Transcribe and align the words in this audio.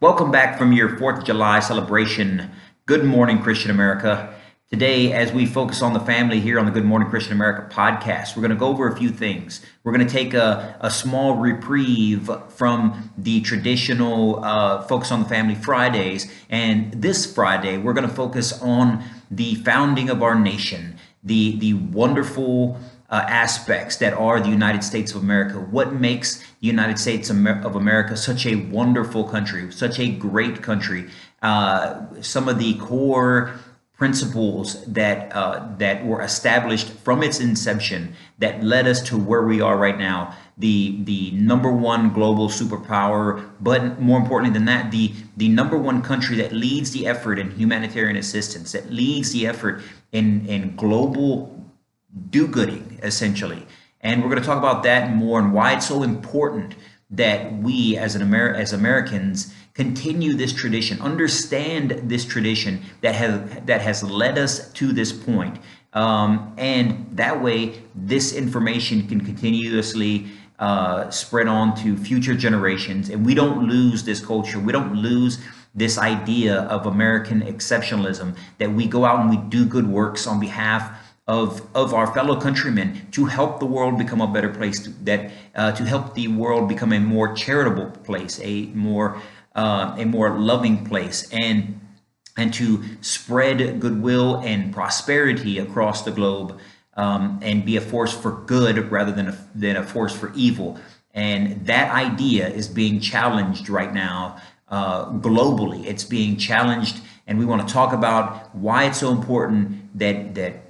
Welcome 0.00 0.30
back 0.30 0.58
from 0.58 0.70
your 0.70 0.90
4th 0.90 1.18
of 1.18 1.24
July 1.24 1.58
celebration. 1.58 2.52
Good 2.86 3.02
morning, 3.02 3.42
Christian 3.42 3.72
America. 3.72 4.32
Today, 4.70 5.12
as 5.12 5.32
we 5.32 5.44
focus 5.44 5.82
on 5.82 5.92
the 5.92 5.98
family 5.98 6.38
here 6.38 6.60
on 6.60 6.66
the 6.66 6.70
Good 6.70 6.84
Morning 6.84 7.10
Christian 7.10 7.32
America 7.32 7.68
podcast, 7.74 8.36
we're 8.36 8.42
going 8.42 8.52
to 8.52 8.56
go 8.56 8.68
over 8.68 8.86
a 8.86 8.96
few 8.96 9.10
things. 9.10 9.60
We're 9.82 9.90
going 9.90 10.06
to 10.06 10.12
take 10.12 10.34
a, 10.34 10.76
a 10.80 10.88
small 10.88 11.34
reprieve 11.34 12.30
from 12.48 13.10
the 13.18 13.40
traditional 13.40 14.44
uh, 14.44 14.82
Focus 14.82 15.10
on 15.10 15.24
the 15.24 15.28
Family 15.28 15.56
Fridays. 15.56 16.30
And 16.48 16.92
this 16.92 17.26
Friday, 17.26 17.76
we're 17.76 17.92
going 17.92 18.08
to 18.08 18.14
focus 18.14 18.52
on 18.62 19.02
the 19.32 19.56
founding 19.56 20.10
of 20.10 20.22
our 20.22 20.38
nation, 20.38 20.96
the, 21.24 21.58
the 21.58 21.74
wonderful 21.74 22.78
uh, 23.10 23.24
aspects 23.28 23.96
that 23.96 24.12
are 24.12 24.40
the 24.40 24.48
United 24.48 24.84
States 24.84 25.14
of 25.14 25.22
America. 25.22 25.58
What 25.58 25.94
makes 25.94 26.38
the 26.38 26.66
United 26.66 26.98
States 26.98 27.30
of 27.30 27.76
America 27.76 28.16
such 28.16 28.46
a 28.46 28.56
wonderful 28.56 29.24
country, 29.24 29.72
such 29.72 29.98
a 29.98 30.08
great 30.08 30.62
country? 30.62 31.08
Uh, 31.40 32.04
some 32.20 32.48
of 32.48 32.58
the 32.58 32.74
core 32.74 33.58
principles 33.98 34.84
that 34.84 35.34
uh, 35.34 35.68
that 35.78 36.06
were 36.06 36.22
established 36.22 36.88
from 36.88 37.20
its 37.22 37.40
inception 37.40 38.14
that 38.38 38.62
led 38.62 38.86
us 38.86 39.02
to 39.02 39.18
where 39.18 39.42
we 39.42 39.60
are 39.60 39.76
right 39.76 39.98
now 39.98 40.32
the 40.56 41.02
the 41.02 41.32
number 41.32 41.70
one 41.70 42.12
global 42.12 42.48
superpower 42.48 43.50
but 43.60 44.00
more 44.00 44.20
importantly 44.20 44.56
than 44.56 44.66
that 44.66 44.92
the 44.92 45.12
the 45.36 45.48
number 45.48 45.76
one 45.76 46.00
country 46.00 46.36
that 46.36 46.52
leads 46.52 46.92
the 46.92 47.08
effort 47.08 47.40
in 47.40 47.50
humanitarian 47.50 48.16
assistance 48.16 48.70
that 48.70 48.88
leads 48.88 49.32
the 49.32 49.48
effort 49.48 49.82
in 50.12 50.46
in 50.46 50.76
global 50.76 51.67
do-gooding, 52.30 52.98
essentially. 53.02 53.66
And 54.00 54.22
we're 54.22 54.30
going 54.30 54.40
to 54.40 54.46
talk 54.46 54.58
about 54.58 54.82
that 54.84 55.14
more 55.14 55.40
and 55.40 55.52
why 55.52 55.74
it's 55.74 55.88
so 55.88 56.02
important 56.02 56.74
that 57.10 57.52
we 57.54 57.96
as 57.96 58.14
an 58.14 58.22
Amer- 58.22 58.54
as 58.54 58.72
Americans 58.72 59.54
continue 59.74 60.34
this 60.34 60.52
tradition, 60.52 61.00
understand 61.00 61.90
this 62.04 62.24
tradition 62.24 62.82
that 63.00 63.14
has 63.14 63.64
that 63.66 63.80
has 63.80 64.02
led 64.02 64.38
us 64.38 64.70
to 64.72 64.92
this 64.92 65.12
point. 65.12 65.58
Um, 65.94 66.52
and 66.58 67.08
that 67.12 67.42
way, 67.42 67.82
this 67.94 68.34
information 68.34 69.08
can 69.08 69.24
continuously 69.24 70.26
uh, 70.58 71.08
spread 71.10 71.46
on 71.46 71.74
to 71.76 71.96
future 71.96 72.34
generations, 72.34 73.08
and 73.08 73.24
we 73.24 73.34
don't 73.34 73.66
lose 73.66 74.04
this 74.04 74.24
culture. 74.24 74.58
We 74.58 74.72
don't 74.72 74.94
lose 74.94 75.38
this 75.74 75.96
idea 75.96 76.62
of 76.62 76.86
American 76.86 77.40
exceptionalism 77.42 78.36
that 78.58 78.72
we 78.72 78.86
go 78.86 79.04
out 79.04 79.20
and 79.20 79.30
we 79.30 79.36
do 79.36 79.64
good 79.64 79.86
works 79.86 80.26
on 80.26 80.40
behalf 80.40 80.97
of, 81.28 81.60
of 81.76 81.92
our 81.92 82.12
fellow 82.14 82.40
countrymen 82.40 83.06
to 83.12 83.26
help 83.26 83.60
the 83.60 83.66
world 83.66 83.98
become 83.98 84.22
a 84.22 84.26
better 84.26 84.48
place, 84.48 84.80
to, 84.80 84.90
that 85.04 85.30
uh, 85.54 85.70
to 85.72 85.84
help 85.84 86.14
the 86.14 86.26
world 86.26 86.68
become 86.68 86.92
a 86.92 86.98
more 86.98 87.34
charitable 87.34 87.90
place, 88.02 88.40
a 88.42 88.66
more 88.68 89.20
uh, 89.54 89.94
a 89.98 90.04
more 90.04 90.38
loving 90.38 90.84
place, 90.86 91.28
and 91.30 91.80
and 92.36 92.54
to 92.54 92.82
spread 93.02 93.78
goodwill 93.80 94.36
and 94.36 94.72
prosperity 94.72 95.58
across 95.58 96.02
the 96.04 96.10
globe, 96.10 96.58
um, 96.96 97.38
and 97.42 97.66
be 97.66 97.76
a 97.76 97.80
force 97.80 98.12
for 98.16 98.32
good 98.46 98.90
rather 98.90 99.12
than 99.12 99.28
a, 99.28 99.48
than 99.54 99.76
a 99.76 99.82
force 99.82 100.16
for 100.16 100.32
evil. 100.34 100.78
And 101.12 101.66
that 101.66 101.92
idea 101.92 102.48
is 102.48 102.68
being 102.68 103.00
challenged 103.00 103.68
right 103.68 103.92
now 103.92 104.40
uh, 104.68 105.10
globally. 105.10 105.84
It's 105.84 106.04
being 106.04 106.36
challenged, 106.36 107.00
and 107.26 107.38
we 107.38 107.44
want 107.44 107.66
to 107.66 107.74
talk 107.74 107.92
about 107.92 108.54
why 108.54 108.84
it's 108.84 109.00
so 109.00 109.10
important 109.10 109.98
that 109.98 110.34
that 110.36 110.67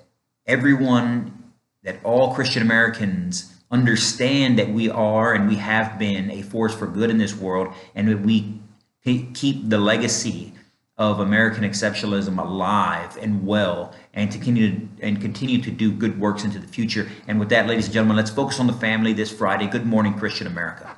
everyone, 0.48 1.52
that 1.84 2.00
all 2.02 2.34
Christian 2.34 2.62
Americans 2.62 3.54
understand 3.70 4.58
that 4.58 4.70
we 4.70 4.88
are 4.88 5.34
and 5.34 5.46
we 5.46 5.56
have 5.56 5.98
been 5.98 6.30
a 6.30 6.42
force 6.42 6.74
for 6.74 6.86
good 6.86 7.10
in 7.10 7.18
this 7.18 7.36
world, 7.36 7.72
and 7.94 8.08
that 8.08 8.20
we 8.20 8.60
keep 9.04 9.68
the 9.68 9.78
legacy 9.78 10.52
of 10.96 11.20
American 11.20 11.62
exceptionalism 11.62 12.38
alive 12.38 13.16
and 13.20 13.46
well, 13.46 13.94
and 14.14 14.32
to 14.32 14.38
continue 14.38 14.88
and 15.00 15.20
continue 15.20 15.62
to 15.62 15.70
do 15.70 15.92
good 15.92 16.18
works 16.18 16.42
into 16.44 16.58
the 16.58 16.66
future. 16.66 17.08
And 17.28 17.38
with 17.38 17.50
that, 17.50 17.68
ladies 17.68 17.84
and 17.84 17.94
gentlemen, 17.94 18.16
let's 18.16 18.30
focus 18.30 18.58
on 18.58 18.66
the 18.66 18.72
family 18.72 19.12
this 19.12 19.30
Friday. 19.30 19.68
Good 19.68 19.86
morning, 19.86 20.18
Christian 20.18 20.48
America. 20.48 20.96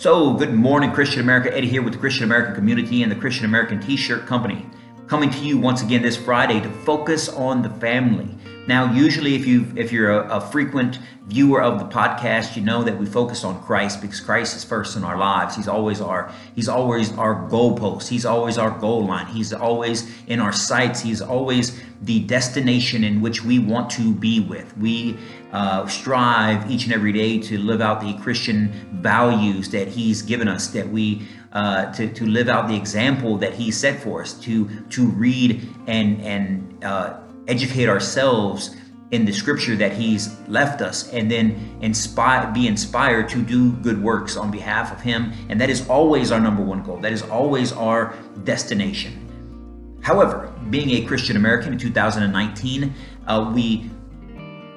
So, 0.00 0.32
good 0.32 0.54
morning, 0.54 0.92
Christian 0.92 1.20
America. 1.20 1.54
Eddie 1.54 1.68
here 1.68 1.82
with 1.82 1.92
the 1.92 1.98
Christian 1.98 2.24
American 2.24 2.54
community 2.54 3.02
and 3.02 3.12
the 3.12 3.16
Christian 3.16 3.44
American 3.44 3.80
T 3.80 3.98
shirt 3.98 4.24
company. 4.24 4.64
Coming 5.08 5.28
to 5.28 5.38
you 5.40 5.58
once 5.58 5.82
again 5.82 6.00
this 6.00 6.16
Friday 6.16 6.58
to 6.58 6.70
focus 6.70 7.28
on 7.28 7.60
the 7.60 7.68
family. 7.68 8.34
Now, 8.66 8.94
usually, 8.94 9.34
if 9.34 9.46
you 9.46 9.70
if 9.76 9.92
you're 9.92 10.10
a, 10.10 10.38
a, 10.38 10.40
frequent 10.40 11.00
viewer 11.26 11.60
of 11.60 11.78
the 11.78 11.84
podcast, 11.84 12.56
you 12.56 12.62
know 12.62 12.82
that 12.82 12.98
we 12.98 13.04
focus 13.04 13.44
on 13.44 13.62
Christ 13.62 14.00
because 14.00 14.20
Christ 14.20 14.56
is 14.56 14.64
first 14.64 14.96
in 14.96 15.04
our 15.04 15.18
lives. 15.18 15.54
He's 15.54 15.68
always 15.68 16.00
our 16.00 16.32
He's 16.54 16.68
always 16.68 17.12
our 17.18 17.46
goalpost. 17.50 18.08
He's 18.08 18.24
always 18.24 18.56
our 18.56 18.70
goal 18.70 19.04
line. 19.04 19.26
He's 19.26 19.52
always 19.52 20.10
in 20.28 20.40
our 20.40 20.52
sights. 20.52 21.02
He's 21.02 21.20
always 21.20 21.78
the 22.00 22.20
destination 22.20 23.04
in 23.04 23.20
which 23.20 23.44
we 23.44 23.58
want 23.58 23.90
to 23.90 24.14
be 24.14 24.40
with. 24.40 24.74
We 24.78 25.18
uh, 25.52 25.86
strive 25.86 26.70
each 26.70 26.84
and 26.84 26.92
every 26.92 27.12
day 27.12 27.38
to 27.38 27.58
live 27.58 27.80
out 27.80 28.00
the 28.00 28.14
Christian 28.22 28.72
values 29.02 29.70
that 29.70 29.88
He's 29.88 30.22
given 30.22 30.48
us. 30.48 30.68
That 30.68 30.88
we 30.88 31.26
uh, 31.52 31.92
to 31.92 32.12
to 32.12 32.26
live 32.26 32.48
out 32.48 32.68
the 32.68 32.76
example 32.76 33.36
that 33.38 33.54
He 33.54 33.70
set 33.70 34.00
for 34.00 34.22
us. 34.22 34.34
To 34.40 34.68
to 34.90 35.06
read 35.06 35.68
and 35.86 36.20
and 36.22 36.84
uh, 36.84 37.20
educate 37.48 37.88
ourselves 37.88 38.76
in 39.10 39.24
the 39.24 39.32
scripture 39.32 39.74
that 39.76 39.92
he's 39.92 40.38
left 40.48 40.80
us 40.80 41.12
and 41.12 41.30
then 41.30 41.78
inspire 41.80 42.50
be 42.52 42.66
inspired 42.66 43.28
to 43.28 43.42
do 43.42 43.72
good 43.72 44.00
works 44.00 44.36
on 44.36 44.50
behalf 44.50 44.92
of 44.92 45.00
him 45.00 45.32
and 45.48 45.60
that 45.60 45.68
is 45.68 45.88
always 45.88 46.30
our 46.30 46.40
number 46.40 46.62
one 46.62 46.82
goal 46.82 46.96
that 46.98 47.12
is 47.12 47.22
always 47.22 47.72
our 47.72 48.14
destination 48.44 49.98
however 50.00 50.52
being 50.70 51.02
a 51.02 51.06
christian 51.06 51.36
american 51.36 51.72
in 51.72 51.78
2019 51.78 52.94
uh, 53.26 53.52
we 53.52 53.90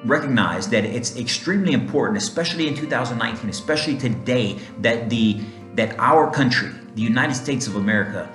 recognize 0.04 0.68
that 0.68 0.84
it's 0.84 1.16
extremely 1.16 1.72
important 1.72 2.18
especially 2.18 2.68
in 2.68 2.74
2019 2.74 3.48
especially 3.50 3.96
today 3.96 4.58
that 4.80 5.10
the 5.10 5.40
that 5.74 5.94
our 5.98 6.30
country 6.30 6.70
the 6.94 7.02
united 7.02 7.34
states 7.34 7.66
of 7.66 7.76
america 7.76 8.32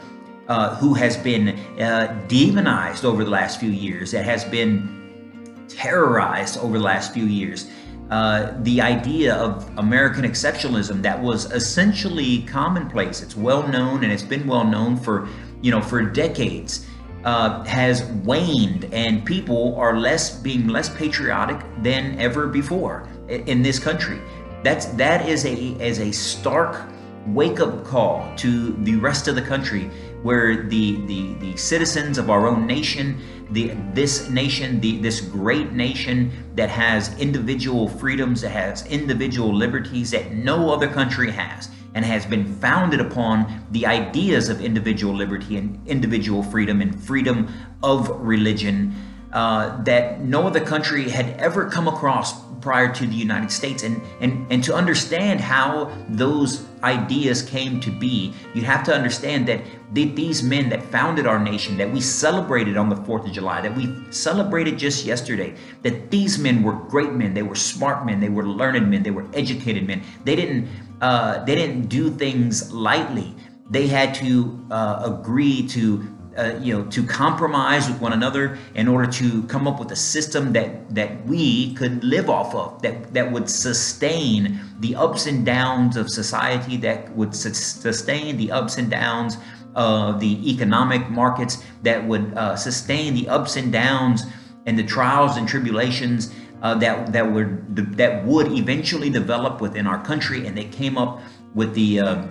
uh, 0.50 0.76
who 0.78 0.96
has 0.96 1.16
been 1.16 1.50
uh, 1.80 2.08
demonized 2.28 3.06
over 3.06 3.24
the 3.24 3.30
last 3.30 3.60
few 3.60 3.70
years, 3.70 4.12
that 4.12 4.26
has 4.26 4.44
been 4.44 5.66
terrorized 5.68 6.58
over 6.58 6.80
the 6.80 6.84
last 6.84 7.14
few 7.14 7.26
years. 7.26 7.70
Uh, 8.10 8.56
the 8.64 8.82
idea 8.82 9.36
of 9.36 9.70
American 9.78 10.24
exceptionalism 10.24 11.04
that 11.04 11.22
was 11.22 11.46
essentially 11.52 12.42
commonplace. 12.42 13.22
It's 13.22 13.38
well 13.38 13.68
known 13.68 14.04
and 14.04 14.12
it's 14.12 14.24
been 14.24 14.48
well 14.48 14.66
known 14.66 14.98
for 14.98 15.30
you 15.62 15.70
know 15.70 15.82
for 15.82 16.02
decades. 16.02 16.88
Uh, 17.26 17.62
has 17.66 18.06
waned 18.24 18.86
and 18.94 19.26
people 19.26 19.76
are 19.76 20.00
less 20.00 20.40
being 20.40 20.70
less 20.70 20.88
patriotic 20.88 21.60
than 21.84 22.18
ever 22.18 22.48
before 22.48 23.10
in 23.28 23.62
this 23.62 23.78
country. 23.78 24.22
That's 24.64 24.86
that 24.96 25.28
is 25.28 25.44
a 25.44 25.56
is 25.84 26.00
a 26.00 26.14
stark 26.14 26.88
wake 27.28 27.60
up 27.60 27.84
call 27.84 28.34
to 28.38 28.72
the 28.84 28.96
rest 28.96 29.28
of 29.28 29.36
the 29.36 29.42
country 29.42 29.92
where 30.24 30.64
the, 30.64 30.96
the, 31.06 31.34
the 31.36 31.58
citizens 31.58 32.18
of 32.18 32.30
our 32.30 32.48
own 32.48 32.68
nation, 32.68 33.22
the, 33.52 33.72
this 33.94 34.30
nation, 34.30 34.80
the, 34.82 34.98
this 35.00 35.22
great 35.22 35.72
nation 35.72 36.32
that 36.56 36.70
has 36.70 37.18
individual 37.20 37.88
freedoms, 37.88 38.42
that 38.42 38.50
has 38.50 38.86
individual 38.88 39.54
liberties 39.54 40.12
that 40.12 40.34
no 40.34 40.72
other 40.72 40.88
country 40.88 41.32
has, 41.32 41.70
and 41.94 42.06
has 42.06 42.26
been 42.26 42.46
founded 42.46 43.00
upon 43.00 43.66
the 43.72 43.86
ideas 43.86 44.50
of 44.50 44.62
individual 44.62 45.14
liberty 45.14 45.58
and 45.58 45.80
individual 45.88 46.44
freedom 46.44 46.82
and 46.82 47.02
freedom 47.04 47.48
of 47.84 48.10
religion 48.22 48.94
uh, 49.34 49.82
that 49.84 50.22
no 50.22 50.48
other 50.48 50.60
country 50.60 51.10
had 51.10 51.30
ever 51.40 51.70
come 51.70 51.88
across 51.88 52.50
prior 52.62 52.92
to 52.94 53.06
the 53.06 53.16
United 53.16 53.52
States. 53.52 53.84
And, 53.84 54.02
and, 54.20 54.46
and 54.52 54.64
to 54.64 54.74
understand 54.74 55.40
how 55.40 55.96
those 56.10 56.66
ideas 56.84 57.42
came 57.42 57.80
to 57.82 57.92
be, 57.92 58.34
you 58.54 58.64
have 58.64 58.84
to 58.86 58.94
understand 58.94 59.48
that 59.48 59.62
these 59.94 60.44
men 60.44 60.70
that 60.70 60.84
founded 60.84 61.26
our 61.26 61.40
nation, 61.40 61.78
that 61.78 61.92
we 61.92 62.02
celebrated 62.02 62.78
on 62.78 62.90
the 62.90 62.96
4th 62.96 63.26
of 63.26 63.32
July, 63.32 63.62
that 63.62 63.76
we 63.76 63.94
celebrated 64.12 64.78
just 64.78 65.06
yesterday, 65.06 65.54
that 65.84 66.12
these 66.12 66.38
men 66.38 66.64
were 66.64 66.74
great 66.74 67.14
men. 67.14 67.34
They 67.34 67.44
were 67.44 67.56
smart 67.56 68.06
men. 68.06 68.20
They 68.20 68.30
were 68.30 68.46
learned 68.46 68.90
men. 68.90 69.04
They 69.04 69.12
were 69.12 69.26
educated 69.34 69.88
men. 69.88 70.02
They 70.26 70.36
didn't, 70.36 70.68
uh, 71.02 71.44
they 71.46 71.56
didn't 71.56 71.88
do 71.88 72.10
things 72.10 72.72
lightly. 72.74 73.36
They 73.70 73.88
had 73.88 74.14
to 74.16 74.66
uh, 74.72 75.02
agree 75.06 75.68
to 75.70 76.16
uh, 76.38 76.58
you 76.62 76.74
know, 76.74 76.86
to 76.86 77.04
compromise 77.04 77.90
with 77.90 78.00
one 78.00 78.14
another 78.14 78.58
in 78.76 78.88
order 78.88 79.12
to 79.12 79.44
come 79.44 79.68
up 79.68 79.80
with 79.80 79.92
a 79.92 79.96
system 79.96 80.54
that 80.54 80.94
that 80.96 81.26
we 81.26 81.74
could 81.74 82.04
live 82.04 82.30
off 82.30 82.56
of, 82.56 82.82
that 82.82 83.14
that 83.14 83.30
would 83.30 83.50
sustain 83.50 84.60
the 84.80 84.96
ups 84.96 85.26
and 85.26 85.46
downs 85.46 85.98
of 85.98 86.10
society, 86.10 86.78
that 86.78 87.14
would 87.16 87.36
sustain 87.36 88.38
the 88.38 88.52
ups 88.52 88.78
and 88.78 88.90
downs 88.90 89.38
of 89.76 90.20
the 90.20 90.50
economic 90.50 91.10
markets, 91.10 91.64
that 91.84 92.06
would 92.08 92.34
uh, 92.38 92.56
sustain 92.56 93.14
the 93.14 93.28
ups 93.28 93.56
and 93.58 93.74
downs 93.74 94.24
and 94.66 94.78
the 94.78 94.84
trials 94.84 95.36
and 95.36 95.48
tribulations 95.48 96.34
uh, 96.62 96.76
that 96.76 97.12
that 97.14 97.32
would 97.32 97.76
that 97.98 98.26
would 98.26 98.52
eventually 98.52 99.10
develop 99.10 99.62
within 99.62 99.88
our 99.88 100.04
country, 100.04 100.46
and 100.48 100.58
they 100.58 100.66
came 100.66 100.98
up 100.98 101.22
with 101.54 101.74
the 101.74 102.00
uh, 102.00 102.24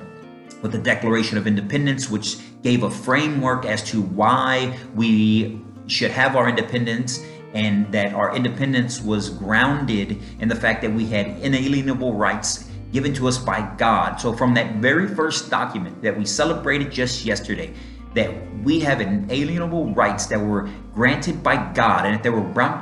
with 0.63 0.73
the 0.73 0.79
Declaration 0.79 1.39
of 1.39 1.47
Independence, 1.47 2.11
which 2.11 2.39
gave 2.63 2.83
a 2.83 2.91
framework 2.91 3.65
as 3.65 3.83
to 3.85 4.03
why 4.03 4.77
we 4.95 5.61
should 5.87 6.11
have 6.11 6.37
our 6.37 6.49
independence 6.49 7.25
and 7.55 7.91
that 7.93 8.13
our 8.13 8.37
independence 8.37 9.01
was 9.01 9.31
grounded 9.31 10.19
in 10.41 10.49
the 10.49 10.55
fact 10.55 10.83
that 10.83 10.93
we 10.93 11.07
had 11.07 11.27
inalienable 11.41 12.13
rights 12.15 12.69
given 12.93 13.15
to 13.15 13.29
us 13.29 13.39
by 13.39 13.61
God. 13.77 14.17
So, 14.21 14.33
from 14.33 14.55
that 14.55 14.77
very 14.77 15.09
first 15.09 15.51
document 15.51 16.03
that 16.03 16.17
we 16.17 16.25
celebrated 16.25 16.91
just 16.91 17.25
yesterday, 17.25 17.73
that 18.15 18.33
we 18.63 18.81
have 18.81 19.01
inalienable 19.01 19.95
rights 19.95 20.27
that 20.27 20.41
were 20.41 20.69
granted 20.95 21.43
by 21.43 21.73
God, 21.73 22.07
and 22.07 22.15
if 22.15 22.23
they 22.23 22.31
were 22.31 22.41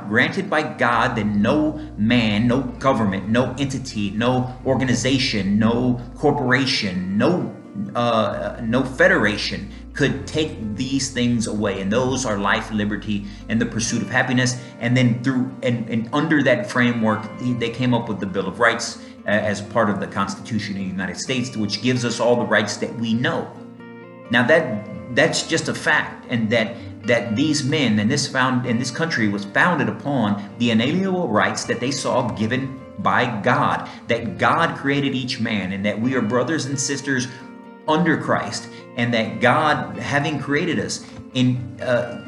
granted 0.09 0.49
by 0.49 0.63
God, 0.63 1.15
then 1.15 1.41
no 1.41 1.73
man, 1.97 2.47
no 2.47 2.61
government, 2.61 3.29
no 3.29 3.53
entity, 3.59 4.11
no 4.11 4.55
organization, 4.65 5.59
no 5.59 6.01
corporation, 6.15 7.17
no 7.17 7.53
uh, 7.95 8.59
no 8.63 8.83
federation 8.83 9.71
could 9.93 10.25
take 10.27 10.75
these 10.75 11.11
things 11.11 11.47
away. 11.47 11.81
And 11.81 11.91
those 11.91 12.25
are 12.25 12.37
life 12.37 12.71
liberty 12.71 13.25
and 13.49 13.61
the 13.61 13.65
pursuit 13.65 14.01
of 14.01 14.09
happiness. 14.09 14.59
And 14.79 14.95
then 14.95 15.23
through 15.23 15.55
and, 15.63 15.87
and 15.89 16.09
under 16.13 16.41
that 16.43 16.69
framework 16.69 17.23
they 17.39 17.69
came 17.69 17.93
up 17.93 18.09
with 18.09 18.19
the 18.19 18.25
bill 18.25 18.47
of 18.47 18.59
rights 18.59 18.97
uh, 19.25 19.29
as 19.29 19.61
part 19.61 19.89
of 19.89 19.99
the 19.99 20.07
constitution 20.07 20.73
of 20.73 20.79
the 20.79 20.85
united 20.85 21.17
states 21.17 21.57
which 21.57 21.81
gives 21.81 22.05
us 22.05 22.19
all 22.19 22.35
the 22.35 22.45
rights 22.45 22.77
that 22.77 22.93
we 22.95 23.13
know. 23.13 23.51
Now 24.31 24.45
that 24.47 24.96
that's 25.11 25.47
just 25.47 25.67
a 25.67 25.73
fact 25.73 26.25
and 26.29 26.49
that 26.49 26.75
that 27.03 27.35
these 27.35 27.63
men 27.63 27.99
and 27.99 28.11
this 28.11 28.27
found 28.27 28.65
in 28.65 28.77
this 28.77 28.91
country 28.91 29.29
was 29.29 29.45
founded 29.45 29.87
upon 29.87 30.49
the 30.57 30.71
inalienable 30.71 31.29
rights 31.29 31.63
that 31.63 31.79
they 31.79 31.91
saw 31.91 32.29
given 32.31 32.79
by 32.99 33.39
God 33.41 33.89
that 34.07 34.37
God 34.37 34.75
created 34.77 35.15
each 35.15 35.39
man 35.39 35.71
and 35.71 35.85
that 35.85 35.99
we 35.99 36.15
are 36.15 36.21
brothers 36.21 36.65
and 36.65 36.79
sisters 36.79 37.27
under 37.87 38.17
Christ 38.17 38.69
and 38.97 39.13
that 39.13 39.39
God 39.39 39.97
having 39.97 40.39
created 40.39 40.79
us 40.79 41.05
in 41.33 41.79
uh, 41.81 42.23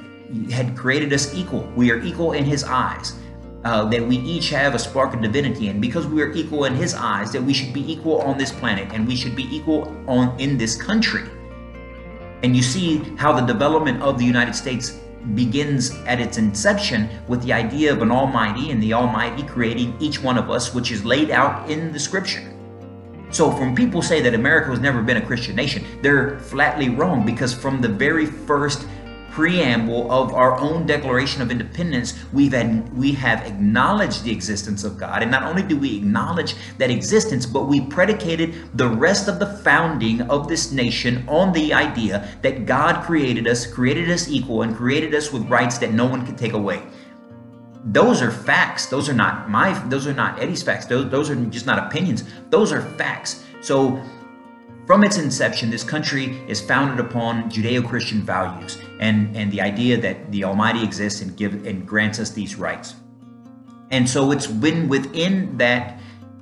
had 0.52 0.78
created 0.78 1.12
us 1.12 1.34
equal. 1.34 1.64
We 1.76 1.92
are 1.92 2.00
equal 2.02 2.34
in 2.34 2.46
his 2.46 2.64
eyes 2.64 3.20
uh, 3.66 3.86
that 3.86 4.06
we 4.08 4.18
each 4.18 4.50
have 4.52 4.76
a 4.76 4.80
spark 4.80 5.14
of 5.14 5.22
divinity 5.22 5.68
and 5.68 5.82
because 5.82 6.08
we 6.08 6.22
are 6.22 6.32
equal 6.32 6.66
in 6.66 6.76
his 6.76 6.94
eyes 6.94 7.32
that 7.32 7.42
we 7.42 7.54
should 7.54 7.74
be 7.74 7.92
equal 7.92 8.22
on 8.22 8.38
this 8.38 8.52
planet 8.52 8.88
and 8.94 9.08
we 9.08 9.16
should 9.16 9.36
be 9.36 9.54
equal 9.54 9.94
on 10.08 10.40
in 10.40 10.58
this 10.58 10.82
country 10.82 11.28
and 12.44 12.56
you 12.56 12.62
see 12.62 12.98
how 13.18 13.34
the 13.34 13.46
development 13.46 14.02
of 14.02 14.18
the 14.18 14.26
United 14.26 14.56
States 14.56 15.00
begins 15.36 15.96
at 16.06 16.20
its 16.20 16.38
inception 16.38 17.10
with 17.28 17.44
the 17.44 17.52
idea 17.52 17.92
of 17.92 18.02
an 18.02 18.12
Almighty 18.12 18.72
and 18.72 18.82
the 18.82 18.94
Almighty 18.94 19.44
creating 19.44 19.96
each 20.00 20.22
one 20.24 20.38
of 20.38 20.50
us, 20.50 20.74
which 20.74 20.92
is 20.92 21.04
laid 21.04 21.30
out 21.30 21.70
in 21.70 21.92
the 21.92 22.00
Scripture. 22.00 22.44
So, 23.32 23.52
when 23.52 23.76
people 23.76 24.02
say 24.02 24.22
that 24.22 24.34
America 24.34 24.72
has 24.72 24.80
never 24.80 25.04
been 25.04 25.18
a 25.18 25.26
Christian 25.26 25.56
nation, 25.56 25.86
they're 26.02 26.40
flatly 26.40 26.90
wrong 26.90 27.26
because 27.26 27.54
from 27.54 27.80
the 27.80 27.88
very 27.88 28.26
first 28.26 28.88
preamble 29.40 30.12
of 30.12 30.34
our 30.34 30.60
own 30.60 30.86
Declaration 30.86 31.42
of 31.42 31.50
Independence, 31.50 32.14
we've 32.34 32.52
had, 32.52 32.94
we 32.94 33.14
have 33.14 33.48
acknowledged 33.48 34.26
the 34.26 34.32
existence 34.34 34.84
of 34.84 34.98
God. 34.98 35.22
And 35.22 35.32
not 35.32 35.44
only 35.44 35.64
do 35.64 35.78
we 35.78 35.96
acknowledge 35.96 36.56
that 36.78 36.92
existence, 36.92 37.46
but 37.46 37.64
we 37.70 37.80
predicated 37.80 38.78
the 38.78 38.90
rest 38.90 39.30
of 39.30 39.40
the 39.40 39.46
founding 39.46 40.24
of 40.24 40.50
this 40.50 40.74
nation 40.74 41.24
on 41.30 41.54
the 41.54 41.74
idea 41.74 42.28
that 42.42 42.66
God 42.66 43.06
created 43.06 43.48
us, 43.48 43.66
created 43.66 44.12
us 44.12 44.28
equal, 44.28 44.64
and 44.64 44.76
created 44.76 45.16
us 45.16 45.32
with 45.32 45.50
rights 45.50 45.78
that 45.78 45.94
no 45.94 46.06
one 46.06 46.26
can 46.26 46.36
take 46.36 46.52
away. 46.52 46.84
Those 47.86 48.22
are 48.22 48.32
facts. 48.32 48.88
Those 48.88 49.08
are 49.08 49.14
not 49.14 49.50
my. 49.50 49.72
Those 49.88 50.06
are 50.06 50.14
not 50.14 50.42
Eddie's 50.42 50.64
facts. 50.64 50.86
Those, 50.86 51.10
those 51.10 51.30
are 51.30 51.36
just 51.46 51.66
not 51.66 51.80
opinions. 51.88 52.26
Those 52.50 52.74
are 52.74 52.82
facts. 52.82 53.46
So 53.62 54.04
from 54.90 55.04
its 55.04 55.20
inception, 55.20 55.70
this 55.70 55.84
country 55.84 56.42
is 56.48 56.60
founded 56.60 57.00
upon 57.00 57.48
Judeo-Christian 57.52 58.24
values 58.24 58.80
and, 59.00 59.38
and 59.38 59.52
the 59.52 59.62
idea 59.62 59.96
that 59.98 60.32
the 60.32 60.44
Almighty 60.44 60.84
exists 60.84 61.22
and 61.22 61.38
give 61.38 61.68
and 61.68 61.88
grants 61.88 62.18
us 62.18 62.32
these 62.32 62.56
rights. 62.56 62.96
And 63.92 64.10
so 64.10 64.32
it's 64.32 64.48
been 64.48 64.90
within 64.90 65.56
that 65.58 66.00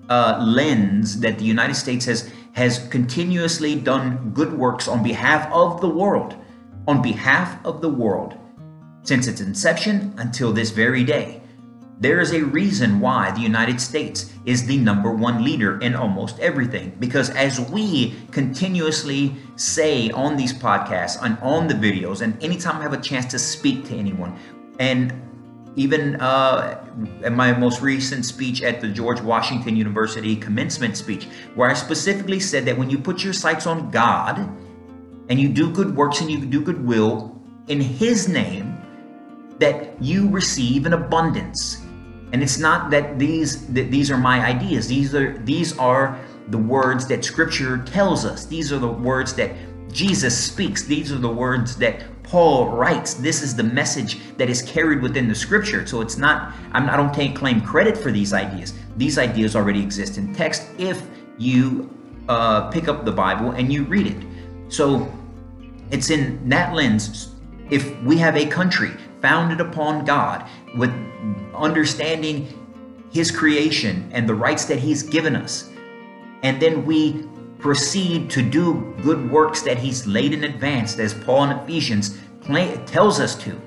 uh, 0.07 0.41
lens 0.41 1.19
that 1.19 1.37
the 1.39 1.43
United 1.43 1.75
States 1.75 2.05
has 2.05 2.31
has 2.53 2.87
continuously 2.87 3.75
done 3.75 4.31
good 4.33 4.53
works 4.53 4.87
on 4.87 5.03
behalf 5.03 5.51
of 5.51 5.81
the 5.81 5.89
world, 5.89 6.33
on 6.87 7.01
behalf 7.01 7.59
of 7.65 7.81
the 7.81 7.89
world, 7.89 8.37
since 9.03 9.27
its 9.27 9.41
inception 9.41 10.13
until 10.19 10.53
this 10.53 10.69
very 10.69 11.03
day. 11.03 11.41
There 11.99 12.19
is 12.19 12.31
a 12.31 12.43
reason 12.43 12.99
why 12.99 13.31
the 13.31 13.41
United 13.41 13.81
States 13.81 14.31
is 14.45 14.67
the 14.67 14.77
number 14.77 15.11
one 15.11 15.43
leader 15.43 15.79
in 15.79 15.95
almost 15.95 16.39
everything. 16.39 16.95
Because 16.99 17.31
as 17.31 17.59
we 17.59 18.13
continuously 18.29 19.35
say 19.55 20.11
on 20.11 20.37
these 20.37 20.53
podcasts 20.53 21.17
and 21.23 21.39
on 21.41 21.67
the 21.67 21.73
videos, 21.73 22.21
and 22.21 22.41
anytime 22.43 22.77
I 22.77 22.83
have 22.83 22.93
a 22.93 23.01
chance 23.01 23.25
to 23.27 23.39
speak 23.39 23.85
to 23.85 23.95
anyone, 23.95 24.37
and 24.77 25.11
even 25.75 26.21
uh, 26.21 26.85
in 27.23 27.35
my 27.35 27.51
most 27.51 27.81
recent 27.81 28.25
speech 28.25 28.61
at 28.61 28.79
the 28.79 28.89
George 28.89 29.19
Washington 29.21 29.75
University 29.75 30.35
commencement 30.35 30.97
speech, 30.97 31.25
where 31.55 31.67
I 31.67 31.73
specifically 31.73 32.39
said 32.39 32.65
that 32.65 32.77
when 32.77 32.91
you 32.91 32.99
put 32.99 33.23
your 33.23 33.33
sights 33.33 33.65
on 33.65 33.89
God 33.89 34.37
and 35.29 35.39
you 35.39 35.49
do 35.49 35.71
good 35.71 35.95
works 35.95 36.21
and 36.21 36.29
you 36.29 36.45
do 36.45 36.61
good 36.61 36.85
will 36.85 37.41
in 37.67 37.81
His 37.81 38.27
name, 38.27 38.77
that 39.57 39.99
you 39.99 40.29
receive 40.29 40.85
an 40.85 40.93
abundance 40.93 41.86
and 42.33 42.43
it's 42.43 42.57
not 42.57 42.89
that 42.91 43.17
these 43.17 43.67
that 43.67 43.89
these 43.91 44.11
are 44.11 44.17
my 44.17 44.45
ideas. 44.45 44.87
These 44.87 45.15
are 45.15 45.37
these 45.39 45.77
are 45.77 46.19
the 46.49 46.57
words 46.57 47.07
that 47.07 47.23
scripture 47.23 47.77
tells 47.79 48.25
us. 48.25 48.45
These 48.45 48.71
are 48.73 48.79
the 48.79 48.87
words 48.87 49.33
that 49.35 49.51
Jesus 49.91 50.37
speaks. 50.37 50.83
These 50.83 51.11
are 51.11 51.17
the 51.17 51.29
words 51.29 51.75
that 51.77 52.03
Paul 52.23 52.69
writes. 52.69 53.13
This 53.13 53.41
is 53.41 53.55
the 53.55 53.63
message 53.63 54.19
that 54.37 54.49
is 54.49 54.61
carried 54.61 55.01
within 55.01 55.27
the 55.27 55.35
scripture. 55.35 55.87
So 55.87 56.01
it's 56.01 56.17
not, 56.17 56.53
I'm, 56.73 56.89
I 56.89 56.97
don't 56.97 57.13
take 57.13 57.35
claim 57.35 57.61
credit 57.61 57.97
for 57.97 58.11
these 58.11 58.33
ideas. 58.33 58.73
These 58.97 59.17
ideas 59.17 59.55
already 59.55 59.81
exist 59.81 60.17
in 60.17 60.33
text 60.33 60.63
if 60.77 61.01
you 61.37 61.89
uh, 62.27 62.69
pick 62.69 62.89
up 62.89 63.05
the 63.05 63.11
Bible 63.11 63.51
and 63.51 63.71
you 63.71 63.85
read 63.85 64.07
it. 64.07 64.25
So 64.67 65.11
it's 65.89 66.09
in 66.09 66.47
that 66.49 66.73
lens. 66.73 67.33
If 67.69 67.97
we 68.03 68.17
have 68.17 68.35
a 68.35 68.45
country 68.45 68.91
founded 69.21 69.61
upon 69.61 70.05
God 70.05 70.47
with 70.75 70.91
understanding 71.55 72.47
His 73.11 73.31
creation 73.31 74.09
and 74.13 74.27
the 74.27 74.35
rights 74.35 74.65
that 74.65 74.79
He's 74.79 75.03
given 75.03 75.35
us. 75.35 75.69
And 76.43 76.61
then 76.61 76.85
we 76.85 77.25
proceed 77.59 78.29
to 78.29 78.41
do 78.41 78.95
good 79.01 79.31
works 79.31 79.61
that 79.63 79.77
He's 79.77 80.05
laid 80.05 80.33
in 80.33 80.43
advance, 80.43 80.99
as 80.99 81.13
Paul 81.13 81.45
in 81.45 81.57
Ephesians 81.57 82.17
tells 82.85 83.19
us 83.19 83.35
to. 83.43 83.59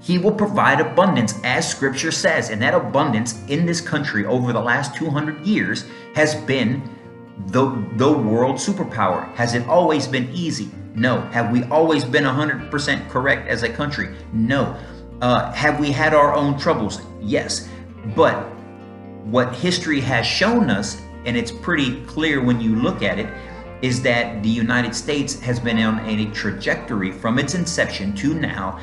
He 0.00 0.18
will 0.18 0.32
provide 0.32 0.80
abundance, 0.80 1.34
as 1.44 1.68
Scripture 1.68 2.12
says, 2.12 2.50
and 2.50 2.60
that 2.62 2.74
abundance 2.74 3.42
in 3.48 3.66
this 3.66 3.80
country 3.80 4.24
over 4.26 4.52
the 4.52 4.60
last 4.60 4.94
200 4.94 5.46
years 5.46 5.86
has 6.14 6.34
been 6.34 6.82
the, 7.48 7.66
the 7.96 8.10
world 8.10 8.56
superpower. 8.56 9.32
Has 9.34 9.54
it 9.54 9.66
always 9.68 10.06
been 10.06 10.30
easy? 10.32 10.70
No. 10.94 11.20
Have 11.32 11.50
we 11.50 11.64
always 11.64 12.04
been 12.04 12.24
100% 12.24 13.08
correct 13.08 13.48
as 13.48 13.62
a 13.62 13.68
country? 13.68 14.14
No. 14.32 14.76
Uh, 15.20 15.52
have 15.52 15.80
we 15.80 15.90
had 15.90 16.14
our 16.14 16.34
own 16.34 16.58
troubles? 16.58 17.00
Yes. 17.20 17.68
But 18.14 18.44
what 19.24 19.54
history 19.54 20.00
has 20.00 20.26
shown 20.26 20.70
us, 20.70 21.00
and 21.24 21.36
it's 21.36 21.50
pretty 21.50 22.04
clear 22.04 22.42
when 22.42 22.60
you 22.60 22.76
look 22.76 23.02
at 23.02 23.18
it, 23.18 23.32
is 23.82 24.00
that 24.02 24.42
the 24.42 24.48
United 24.48 24.94
States 24.94 25.38
has 25.40 25.58
been 25.58 25.78
on 25.78 25.98
a 26.08 26.30
trajectory 26.32 27.10
from 27.10 27.38
its 27.38 27.54
inception 27.54 28.14
to 28.16 28.34
now, 28.34 28.78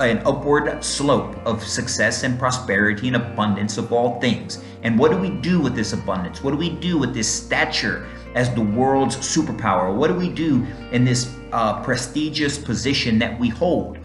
an 0.00 0.18
upward 0.26 0.82
slope 0.84 1.36
of 1.46 1.62
success 1.62 2.24
and 2.24 2.38
prosperity 2.38 3.06
and 3.06 3.16
abundance 3.16 3.78
of 3.78 3.92
all 3.92 4.20
things. 4.20 4.62
And 4.82 4.98
what 4.98 5.12
do 5.12 5.18
we 5.18 5.30
do 5.30 5.60
with 5.60 5.74
this 5.74 5.92
abundance? 5.92 6.42
What 6.42 6.50
do 6.50 6.56
we 6.56 6.70
do 6.70 6.98
with 6.98 7.14
this 7.14 7.32
stature 7.32 8.06
as 8.34 8.52
the 8.54 8.60
world's 8.60 9.16
superpower? 9.16 9.94
What 9.94 10.08
do 10.08 10.14
we 10.14 10.28
do 10.28 10.66
in 10.90 11.04
this 11.04 11.34
uh, 11.52 11.82
prestigious 11.82 12.58
position 12.58 13.18
that 13.20 13.38
we 13.38 13.48
hold? 13.48 13.98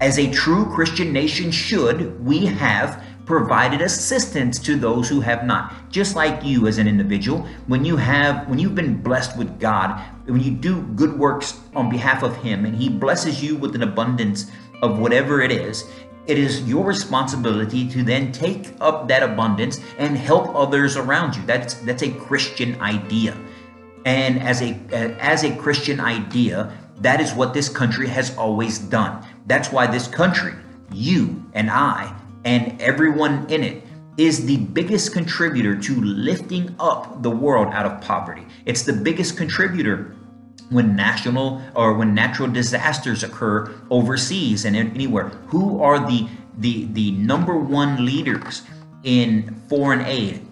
As 0.00 0.18
a 0.18 0.30
true 0.30 0.64
Christian 0.66 1.12
nation 1.12 1.50
should, 1.50 2.24
we 2.24 2.46
have 2.46 3.04
provided 3.28 3.82
assistance 3.82 4.58
to 4.58 4.74
those 4.74 5.06
who 5.06 5.20
have 5.20 5.44
not. 5.44 5.74
Just 5.90 6.16
like 6.16 6.42
you 6.42 6.66
as 6.66 6.78
an 6.78 6.88
individual, 6.88 7.46
when 7.66 7.84
you 7.84 7.94
have 7.98 8.48
when 8.48 8.58
you've 8.58 8.74
been 8.74 9.02
blessed 9.02 9.36
with 9.36 9.60
God, 9.60 10.00
when 10.24 10.40
you 10.40 10.50
do 10.50 10.80
good 10.96 11.12
works 11.18 11.60
on 11.76 11.90
behalf 11.90 12.22
of 12.22 12.34
him 12.38 12.64
and 12.64 12.74
he 12.74 12.88
blesses 12.88 13.44
you 13.44 13.54
with 13.54 13.74
an 13.74 13.82
abundance 13.82 14.50
of 14.80 14.98
whatever 14.98 15.42
it 15.42 15.52
is, 15.52 15.84
it 16.26 16.38
is 16.38 16.66
your 16.66 16.86
responsibility 16.86 17.86
to 17.90 18.02
then 18.02 18.32
take 18.32 18.72
up 18.80 19.08
that 19.08 19.22
abundance 19.22 19.78
and 19.98 20.16
help 20.16 20.48
others 20.56 20.96
around 20.96 21.36
you. 21.36 21.42
That's 21.44 21.74
that's 21.74 22.02
a 22.02 22.10
Christian 22.10 22.80
idea. 22.80 23.36
And 24.06 24.40
as 24.40 24.62
a 24.62 24.72
as 25.20 25.44
a 25.44 25.54
Christian 25.56 26.00
idea, 26.00 26.72
that 27.02 27.20
is 27.20 27.34
what 27.34 27.52
this 27.52 27.68
country 27.68 28.08
has 28.08 28.34
always 28.38 28.78
done. 28.78 29.22
That's 29.44 29.70
why 29.70 29.86
this 29.86 30.08
country, 30.08 30.54
you 30.90 31.44
and 31.52 31.70
I, 31.70 32.14
and 32.44 32.80
everyone 32.80 33.46
in 33.48 33.62
it 33.62 33.84
is 34.16 34.46
the 34.46 34.56
biggest 34.56 35.12
contributor 35.12 35.76
to 35.76 35.94
lifting 36.00 36.74
up 36.80 37.22
the 37.22 37.30
world 37.30 37.68
out 37.72 37.86
of 37.86 38.00
poverty. 38.00 38.44
It's 38.66 38.82
the 38.82 38.92
biggest 38.92 39.36
contributor 39.36 40.16
when 40.70 40.96
national 40.96 41.62
or 41.74 41.94
when 41.94 42.14
natural 42.14 42.48
disasters 42.48 43.22
occur 43.22 43.72
overseas 43.90 44.64
and 44.64 44.76
anywhere. 44.76 45.28
Who 45.48 45.82
are 45.82 45.98
the 45.98 46.28
the 46.58 46.86
the 46.86 47.12
number 47.12 47.56
one 47.56 48.04
leaders 48.04 48.62
in 49.04 49.54
foreign 49.68 50.04
aid? 50.04 50.44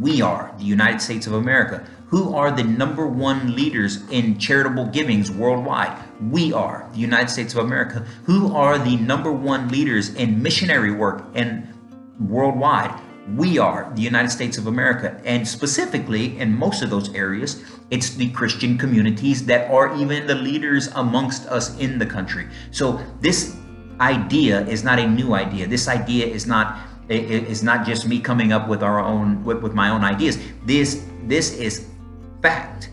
We 0.00 0.22
are 0.22 0.54
the 0.58 0.64
United 0.64 1.00
States 1.00 1.26
of 1.26 1.32
America. 1.32 1.84
Who 2.06 2.34
are 2.34 2.50
the 2.50 2.64
number 2.64 3.06
one 3.06 3.54
leaders 3.54 4.08
in 4.10 4.38
charitable 4.38 4.86
givings 4.86 5.30
worldwide? 5.30 5.96
We 6.20 6.52
are 6.52 6.88
the 6.92 6.98
United 6.98 7.30
States 7.30 7.54
of 7.54 7.64
America. 7.64 8.04
Who 8.24 8.54
are 8.54 8.78
the 8.78 8.96
number 8.96 9.32
one 9.32 9.68
leaders 9.68 10.14
in 10.14 10.42
missionary 10.42 10.90
work 10.90 11.24
and 11.34 11.66
worldwide? 12.18 12.94
We 13.36 13.58
are 13.58 13.90
the 13.94 14.02
United 14.02 14.30
States 14.30 14.58
of 14.58 14.66
America. 14.66 15.20
And 15.24 15.46
specifically, 15.46 16.38
in 16.38 16.54
most 16.54 16.82
of 16.82 16.90
those 16.90 17.14
areas, 17.14 17.64
it's 17.90 18.10
the 18.10 18.30
Christian 18.30 18.76
communities 18.76 19.46
that 19.46 19.70
are 19.70 19.96
even 19.96 20.26
the 20.26 20.34
leaders 20.34 20.88
amongst 20.94 21.46
us 21.46 21.78
in 21.78 21.98
the 21.98 22.06
country. 22.06 22.48
So, 22.70 23.00
this 23.20 23.56
idea 24.00 24.66
is 24.66 24.82
not 24.82 24.98
a 24.98 25.06
new 25.06 25.34
idea. 25.34 25.66
This 25.66 25.88
idea 25.88 26.26
is 26.26 26.46
not 26.46 26.78
is 27.08 27.62
not 27.62 27.84
just 27.84 28.06
me 28.06 28.20
coming 28.20 28.52
up 28.52 28.68
with 28.68 28.82
our 28.82 29.00
own 29.00 29.42
with, 29.44 29.62
with 29.62 29.74
my 29.74 29.90
own 29.90 30.04
ideas. 30.04 30.38
This 30.64 31.04
this 31.24 31.56
is 31.58 31.86
fact 32.40 32.90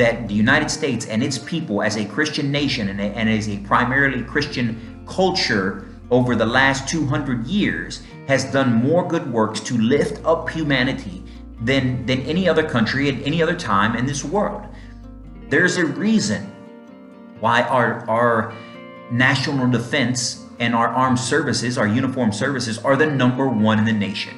that 0.00 0.28
the 0.28 0.34
United 0.34 0.70
States 0.70 1.04
and 1.04 1.22
its 1.22 1.36
people 1.36 1.82
as 1.82 1.96
a 1.96 2.06
Christian 2.06 2.50
nation 2.50 2.88
and, 2.88 2.98
a, 2.98 3.04
and 3.04 3.28
as 3.28 3.50
a 3.50 3.58
primarily 3.58 4.22
Christian 4.24 5.04
culture 5.06 5.90
over 6.10 6.34
the 6.34 6.46
last 6.46 6.88
200 6.88 7.46
years 7.46 8.02
has 8.26 8.50
done 8.50 8.72
more 8.72 9.06
good 9.06 9.30
works 9.30 9.60
to 9.60 9.76
lift 9.76 10.24
up 10.24 10.48
humanity 10.48 11.22
than, 11.60 12.06
than 12.06 12.22
any 12.22 12.48
other 12.48 12.66
country 12.66 13.10
at 13.10 13.26
any 13.26 13.42
other 13.42 13.54
time 13.54 13.94
in 13.94 14.06
this 14.06 14.24
world. 14.24 14.66
There's 15.50 15.76
a 15.76 15.84
reason 15.84 16.50
why 17.40 17.64
our, 17.64 18.08
our 18.08 18.54
national 19.10 19.70
defense 19.70 20.46
and 20.60 20.74
our 20.74 20.88
armed 20.88 21.18
services, 21.18 21.76
our 21.76 21.86
uniformed 21.86 22.34
services, 22.34 22.78
are 22.78 22.96
the 22.96 23.06
number 23.06 23.46
one 23.46 23.78
in 23.78 23.84
the 23.84 23.92
nation. 23.92 24.32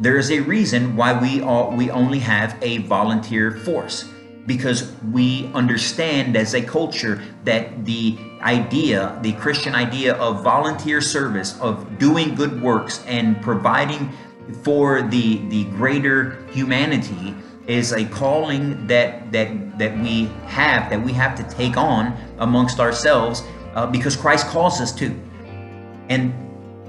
There 0.00 0.16
is 0.16 0.32
a 0.32 0.40
reason 0.40 0.96
why 0.96 1.16
we 1.16 1.42
all, 1.42 1.70
we 1.76 1.92
only 1.92 2.18
have 2.18 2.58
a 2.60 2.78
volunteer 2.78 3.52
force 3.52 4.12
because 4.46 4.92
we 5.12 5.50
understand 5.54 6.36
as 6.36 6.54
a 6.54 6.62
culture 6.62 7.22
that 7.44 7.84
the 7.84 8.18
idea, 8.40 9.18
the 9.22 9.32
Christian 9.34 9.74
idea 9.74 10.14
of 10.14 10.42
volunteer 10.42 11.00
service, 11.00 11.58
of 11.60 11.98
doing 11.98 12.34
good 12.34 12.60
works 12.60 13.04
and 13.06 13.40
providing 13.42 14.10
for 14.62 15.02
the 15.02 15.38
the 15.48 15.64
greater 15.64 16.44
humanity 16.50 17.34
is 17.66 17.92
a 17.92 18.04
calling 18.06 18.86
that 18.86 19.30
that 19.30 19.78
that 19.78 19.96
we 19.98 20.24
have 20.46 20.90
that 20.90 21.00
we 21.00 21.12
have 21.12 21.36
to 21.36 21.44
take 21.54 21.76
on 21.76 22.16
amongst 22.38 22.80
ourselves 22.80 23.44
uh, 23.74 23.86
because 23.86 24.16
Christ 24.16 24.46
calls 24.48 24.80
us 24.80 24.92
to. 24.92 25.14
And 26.08 26.34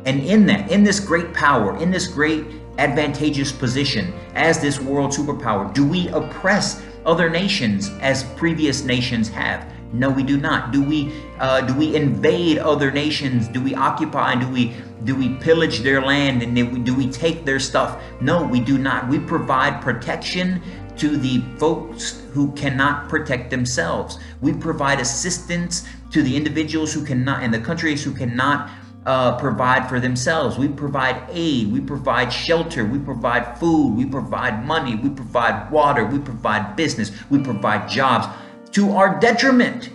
and 0.06 0.20
in 0.22 0.46
that, 0.48 0.72
in 0.72 0.84
this 0.84 1.00
great 1.00 1.34
power, 1.34 1.78
in 1.78 1.92
this 1.92 2.08
great 2.08 2.46
advantageous 2.80 3.52
position 3.52 4.14
as 4.34 4.60
this 4.60 4.80
world 4.80 5.12
superpower, 5.12 5.72
do 5.74 5.86
we 5.86 6.08
oppress 6.10 6.82
other 7.06 7.30
nations 7.30 7.90
as 8.02 8.24
previous 8.36 8.84
nations 8.84 9.30
have? 9.30 9.72
No, 9.94 10.10
we 10.10 10.24
do 10.24 10.38
not. 10.38 10.72
Do 10.72 10.82
we 10.82 11.12
uh, 11.40 11.62
do 11.62 11.74
we 11.74 11.96
invade 11.96 12.58
other 12.58 12.92
nations? 12.92 13.48
Do 13.48 13.62
we 13.62 13.76
occupy? 13.76 14.36
Do 14.36 14.48
we 14.48 14.74
do 15.04 15.16
we 15.16 15.36
pillage 15.36 15.80
their 15.80 16.02
land 16.02 16.44
and 16.44 16.86
do 16.86 16.96
we 16.96 17.10
take 17.10 17.44
their 17.44 17.60
stuff? 17.60 18.02
No, 18.22 18.44
we 18.44 18.60
do 18.60 18.78
not. 18.78 19.10
We 19.10 19.20
provide 19.20 19.82
protection 19.82 20.62
to 20.98 21.18
the 21.18 21.42
folks 21.58 22.22
who 22.32 22.52
cannot 22.52 23.10
protect 23.10 23.50
themselves. 23.50 24.20
We 24.40 24.54
provide 24.54 25.00
assistance 25.00 25.88
to 26.12 26.22
the 26.22 26.36
individuals 26.36 26.94
who 26.94 27.04
cannot 27.04 27.44
and 27.44 27.54
the 27.54 27.60
countries 27.60 28.04
who 28.04 28.14
cannot 28.14 28.70
uh, 29.06 29.38
provide 29.38 29.90
for 29.90 30.00
themselves. 30.00 30.58
We 30.58 30.68
provide 30.68 31.24
aid, 31.30 31.72
we 31.72 31.82
provide 31.82 32.32
shelter, 32.32 32.86
we 32.86 33.00
provide 33.00 33.58
food, 33.58 33.96
we 33.96 34.06
provide 34.06 34.66
money, 34.66 34.96
we 34.96 35.10
provide 35.10 35.72
water, 35.72 36.06
we 36.06 36.20
provide 36.20 36.76
business, 36.76 37.12
we 37.30 37.40
provide 37.40 37.90
jobs 37.90 38.28
to 38.72 38.92
our 38.92 39.20
detriment 39.20 39.90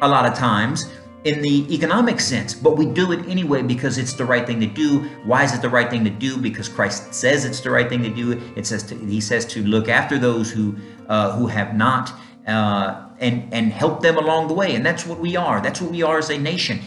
a 0.00 0.08
lot 0.08 0.26
of 0.26 0.34
times 0.34 0.90
in 1.24 1.40
the 1.40 1.72
economic 1.72 2.18
sense, 2.18 2.52
but 2.52 2.76
we 2.76 2.84
do 2.84 3.12
it 3.12 3.24
anyway 3.28 3.62
because 3.62 3.96
it's 3.96 4.12
the 4.12 4.24
right 4.24 4.44
thing 4.44 4.58
to 4.60 4.66
do. 4.66 5.00
Why 5.24 5.44
is 5.44 5.54
it 5.54 5.62
the 5.62 5.68
right 5.68 5.88
thing 5.88 6.02
to 6.04 6.10
do? 6.10 6.36
Because 6.36 6.68
Christ 6.68 7.14
says 7.14 7.44
it's 7.44 7.60
the 7.60 7.70
right 7.70 7.88
thing 7.88 8.02
to 8.02 8.10
do. 8.10 8.40
It 8.56 8.66
says 8.66 8.82
to, 8.84 8.96
he 8.96 9.20
says 9.20 9.46
to 9.46 9.62
look 9.62 9.88
after 9.88 10.18
those 10.18 10.50
who 10.50 10.74
uh, 11.08 11.36
who 11.36 11.46
have 11.46 11.76
not 11.76 12.12
uh, 12.46 13.08
and 13.20 13.52
and 13.54 13.72
help 13.72 14.00
them 14.00 14.16
along 14.16 14.48
the 14.48 14.54
way, 14.54 14.74
and 14.74 14.84
that's 14.84 15.06
what 15.06 15.20
we 15.20 15.36
are. 15.36 15.60
That's 15.60 15.80
what 15.80 15.92
we 15.92 16.02
are 16.02 16.18
as 16.18 16.30
a 16.30 16.38
nation. 16.38 16.80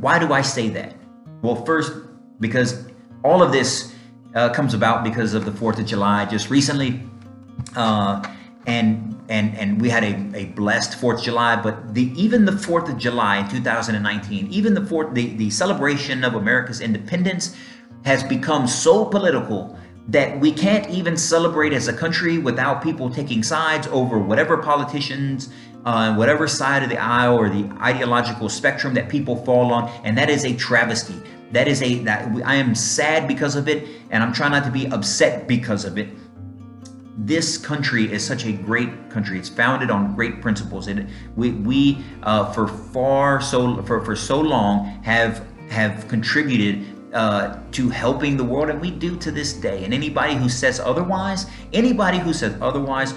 Why 0.00 0.18
do 0.18 0.32
I 0.32 0.42
say 0.42 0.68
that? 0.70 0.94
Well, 1.42 1.64
first, 1.64 1.92
because 2.40 2.86
all 3.22 3.42
of 3.42 3.52
this 3.52 3.94
uh, 4.34 4.50
comes 4.50 4.74
about 4.74 5.04
because 5.04 5.34
of 5.34 5.44
the 5.44 5.50
4th 5.50 5.78
of 5.78 5.86
July 5.86 6.26
just 6.26 6.50
recently. 6.50 7.00
Uh, 7.76 8.22
and 8.66 9.10
and 9.28 9.56
and 9.56 9.80
we 9.80 9.88
had 9.88 10.04
a, 10.04 10.36
a 10.36 10.44
blessed 10.46 10.98
4th 11.00 11.18
of 11.18 11.22
July, 11.22 11.56
but 11.56 11.94
the 11.94 12.12
even 12.20 12.44
the 12.44 12.52
4th 12.52 12.88
of 12.88 12.98
July 12.98 13.38
in 13.38 13.48
2019, 13.48 14.48
even 14.48 14.74
the 14.74 14.84
fourth 14.84 15.14
the, 15.14 15.34
the 15.36 15.50
celebration 15.50 16.24
of 16.24 16.34
America's 16.34 16.80
independence 16.80 17.56
has 18.04 18.22
become 18.22 18.66
so 18.66 19.04
political 19.04 19.78
that 20.08 20.38
we 20.38 20.52
can't 20.52 20.88
even 20.90 21.16
celebrate 21.16 21.72
as 21.72 21.88
a 21.88 21.92
country 21.92 22.36
without 22.36 22.82
people 22.82 23.08
taking 23.08 23.42
sides 23.42 23.86
over 23.86 24.18
whatever 24.18 24.58
politicians 24.58 25.48
on 25.84 26.16
whatever 26.16 26.48
side 26.48 26.82
of 26.82 26.88
the 26.88 26.98
aisle 26.98 27.36
or 27.36 27.48
the 27.48 27.68
ideological 27.80 28.48
spectrum 28.48 28.94
that 28.94 29.08
people 29.08 29.36
fall 29.44 29.72
on, 29.72 29.88
and 30.04 30.16
that 30.16 30.30
is 30.30 30.44
a 30.44 30.54
travesty. 30.56 31.14
That 31.52 31.68
is 31.68 31.82
a 31.82 31.96
that 32.04 32.28
I 32.44 32.56
am 32.56 32.74
sad 32.74 33.28
because 33.28 33.54
of 33.54 33.68
it, 33.68 33.86
and 34.10 34.22
I'm 34.22 34.32
trying 34.32 34.52
not 34.52 34.64
to 34.64 34.70
be 34.70 34.86
upset 34.88 35.46
because 35.46 35.84
of 35.84 35.98
it. 35.98 36.08
This 37.16 37.56
country 37.56 38.10
is 38.10 38.26
such 38.26 38.44
a 38.44 38.52
great 38.52 39.08
country. 39.08 39.38
It's 39.38 39.48
founded 39.48 39.90
on 39.90 40.14
great 40.14 40.40
principles, 40.40 40.88
and 40.88 41.08
we 41.36 41.52
we 41.52 42.04
uh, 42.22 42.52
for 42.52 42.66
far 42.66 43.40
so 43.40 43.82
for 43.82 44.04
for 44.04 44.16
so 44.16 44.40
long 44.40 44.86
have 45.04 45.46
have 45.70 46.08
contributed 46.08 46.84
uh, 47.14 47.60
to 47.70 47.88
helping 47.88 48.36
the 48.36 48.42
world, 48.42 48.70
and 48.70 48.80
we 48.80 48.90
do 48.90 49.16
to 49.18 49.30
this 49.30 49.52
day. 49.52 49.84
And 49.84 49.94
anybody 49.94 50.34
who 50.34 50.48
says 50.48 50.80
otherwise, 50.80 51.46
anybody 51.72 52.18
who 52.18 52.32
says 52.32 52.56
otherwise 52.60 53.14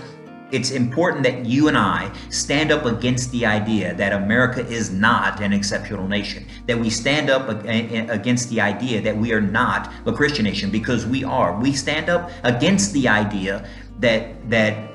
it's 0.51 0.72
important 0.72 1.24
that 1.24 1.46
you 1.46 1.68
and 1.68 1.77
I 1.77 2.12
stand 2.30 2.72
up 2.72 2.86
against 2.86 3.32
the 3.32 3.46
idea 3.46 3.94
that 3.96 4.13
America 4.13 4.66
is 4.66 4.89
not 4.92 5.42
an 5.42 5.51
exceptional 5.51 6.08
nation, 6.08 6.46
that 6.68 6.80
we 6.80 6.89
stand 6.89 7.30
up 7.30 7.50
against 7.50 8.50
the 8.50 8.62
idea 8.62 9.01
that 9.01 9.16
we 9.16 9.34
are 9.34 9.42
not 9.42 9.92
a 10.06 10.13
Christian 10.13 10.46
nation 10.46 10.70
because 10.70 11.06
we 11.06 11.24
are. 11.24 11.60
We 11.60 11.74
stand 11.74 12.10
up 12.10 12.32
against 12.44 12.94
the 12.94 13.08
idea 13.08 13.68
that 14.00 14.50
that 14.50 14.89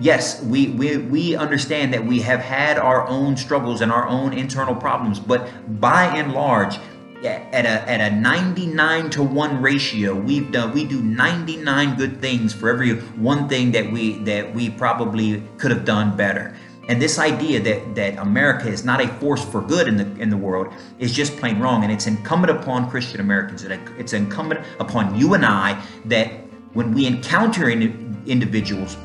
yes, 0.00 0.42
we 0.42 0.68
we 0.68 0.96
we 0.98 1.36
understand 1.36 1.92
that 1.92 2.04
we 2.04 2.20
have 2.20 2.40
had 2.40 2.78
our 2.78 3.06
own 3.08 3.36
struggles 3.36 3.80
and 3.80 3.92
our 3.92 4.06
own 4.08 4.32
internal 4.32 4.74
problems, 4.74 5.20
but 5.20 5.48
by 5.80 6.04
and 6.04 6.32
large, 6.32 6.78
at 7.24 7.64
a 7.64 7.90
at 7.90 8.12
a 8.12 8.14
99 8.14 9.10
to 9.10 9.22
1 9.22 9.62
ratio 9.62 10.14
we've 10.14 10.52
done 10.52 10.72
we 10.72 10.84
do 10.84 11.02
99 11.02 11.96
good 11.96 12.20
things 12.20 12.52
for 12.52 12.68
every 12.68 12.94
one 13.16 13.48
thing 13.48 13.72
that 13.72 13.90
we 13.90 14.18
that 14.24 14.54
we 14.54 14.70
probably 14.70 15.42
could 15.58 15.70
have 15.70 15.84
done 15.84 16.16
better. 16.16 16.54
And 16.88 17.02
this 17.02 17.18
idea 17.18 17.60
that 17.60 17.94
that 17.96 18.18
America 18.18 18.68
is 18.68 18.84
not 18.84 19.00
a 19.00 19.08
force 19.08 19.44
for 19.44 19.60
good 19.60 19.88
in 19.88 19.96
the 19.96 20.06
in 20.20 20.30
the 20.30 20.36
world 20.36 20.72
is 20.98 21.12
just 21.12 21.36
plain 21.38 21.58
wrong. 21.58 21.82
And 21.82 21.92
it's 21.92 22.06
incumbent 22.06 22.56
upon 22.58 22.90
Christian 22.90 23.20
Americans 23.20 23.64
it's 23.64 24.12
incumbent 24.12 24.60
upon 24.78 25.18
you 25.18 25.34
and 25.34 25.44
I 25.44 25.82
that 26.04 26.30
when 26.74 26.92
we 26.92 27.06
encounter 27.06 27.70
individuals 27.70 28.96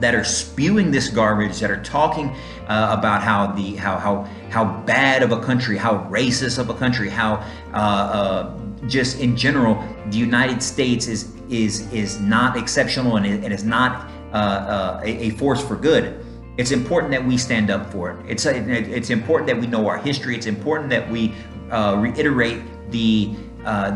that 0.00 0.14
are 0.14 0.24
spewing 0.24 0.90
this 0.90 1.08
garbage, 1.08 1.58
that 1.60 1.70
are 1.70 1.82
talking 1.82 2.34
uh, 2.68 2.94
about 2.98 3.22
how 3.22 3.46
the 3.52 3.76
how 3.76 3.98
how 3.98 4.24
how 4.50 4.64
bad 4.82 5.22
of 5.22 5.32
a 5.32 5.40
country, 5.40 5.76
how 5.76 5.98
racist 6.10 6.58
of 6.58 6.70
a 6.70 6.74
country, 6.74 7.08
how 7.08 7.34
uh, 7.72 7.76
uh, 7.76 8.58
just 8.88 9.20
in 9.20 9.36
general 9.36 9.82
the 10.10 10.18
United 10.18 10.62
States 10.62 11.06
is 11.06 11.32
is 11.48 11.90
is 11.92 12.20
not 12.20 12.56
exceptional 12.56 13.16
and 13.16 13.26
it 13.26 13.52
is 13.52 13.64
not 13.64 14.10
uh, 14.32 14.36
uh, 14.36 15.00
a, 15.04 15.28
a, 15.28 15.30
force 15.30 15.64
for 15.64 15.76
good. 15.76 16.24
It's 16.58 16.72
important 16.72 17.12
that 17.12 17.24
we 17.24 17.38
stand 17.38 17.70
up 17.70 17.90
for 17.92 18.10
it. 18.10 18.26
It's 18.28 18.44
it's 18.46 19.10
important 19.10 19.46
that 19.48 19.58
we 19.58 19.66
know 19.66 19.86
our 19.88 19.98
history. 19.98 20.36
It's 20.36 20.46
important 20.46 20.90
that 20.90 21.08
we 21.10 21.34
uh, 21.70 21.96
reiterate 21.98 22.62
the 22.90 23.34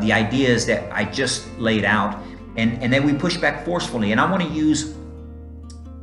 the 0.01 0.13
ideas 0.13 0.67
that 0.67 0.91
I 0.93 1.05
just 1.05 1.47
laid 1.59 1.85
out, 1.85 2.23
and 2.57 2.83
and 2.83 2.93
that 2.93 3.03
we 3.03 3.13
push 3.13 3.37
back 3.37 3.65
forcefully. 3.65 4.13
And 4.13 4.21
I 4.21 4.31
want 4.31 4.43
to 4.43 4.49
use 4.49 4.95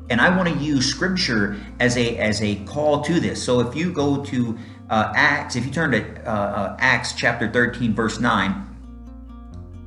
and 0.10 0.22
I 0.22 0.36
want 0.36 0.50
to 0.50 0.56
use 0.56 0.86
Scripture 0.86 1.58
as 1.80 1.98
a 1.98 2.18
as 2.18 2.42
a 2.42 2.56
call 2.66 3.02
to 3.02 3.20
this. 3.20 3.44
So 3.44 3.60
if 3.60 3.76
you 3.76 3.92
go 3.92 4.24
to 4.26 4.58
uh, 4.90 5.12
Acts, 5.16 5.56
if 5.56 5.66
you 5.66 5.72
turn 5.72 5.92
to 5.92 6.30
uh, 6.30 6.32
uh, 6.32 6.78
Acts 6.80 7.14
chapter 7.14 7.52
13, 7.52 7.94
verse 7.94 8.20
9, 8.20 8.78